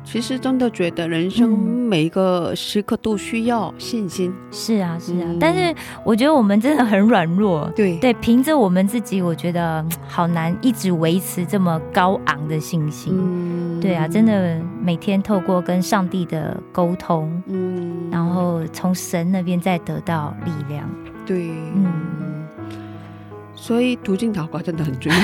[0.06, 1.58] 其实真的觉得人生嗯
[1.88, 5.26] 每一个时刻都需要信心，是啊，是啊。
[5.26, 5.74] 嗯但是
[6.04, 7.68] 我觉得我们真的很软弱。
[7.74, 13.12] 对，对，凭着我们自己，我觉得嗯 好难一直维持这么高昂的信心。
[13.16, 20.88] 嗯对啊，真，的每天透过跟上帝的沟通，嗯，然后从神那边再得到力量。
[21.26, 21.84] 对，嗯
[22.20, 22.35] 嗯，
[23.66, 25.18] 所以读经祷告真的很重要，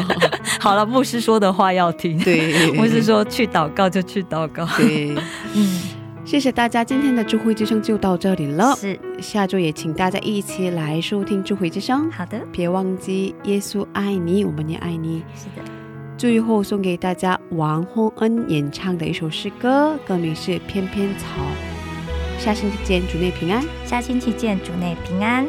[0.58, 2.18] 好了，牧师说的话要听。
[2.18, 4.64] 对，牧师说去祷告就去祷告。
[4.78, 5.14] 对。
[5.52, 5.82] 嗯，
[6.24, 8.74] 谢谢大家，今天的智慧之声就到这里了。
[8.74, 15.22] 是下周也请大家一起来收听智慧之声，好的，别忘记耶稣爱你，我们也爱你。
[15.34, 15.70] 是的。
[16.16, 21.26] 最后送给大家王洪恩演唱的一首诗歌，歌名是《翩翩草》。
[22.42, 23.62] 下星期见，主内平安。
[23.84, 25.44] 下星期见，主内平安。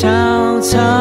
[0.00, 0.97] 小草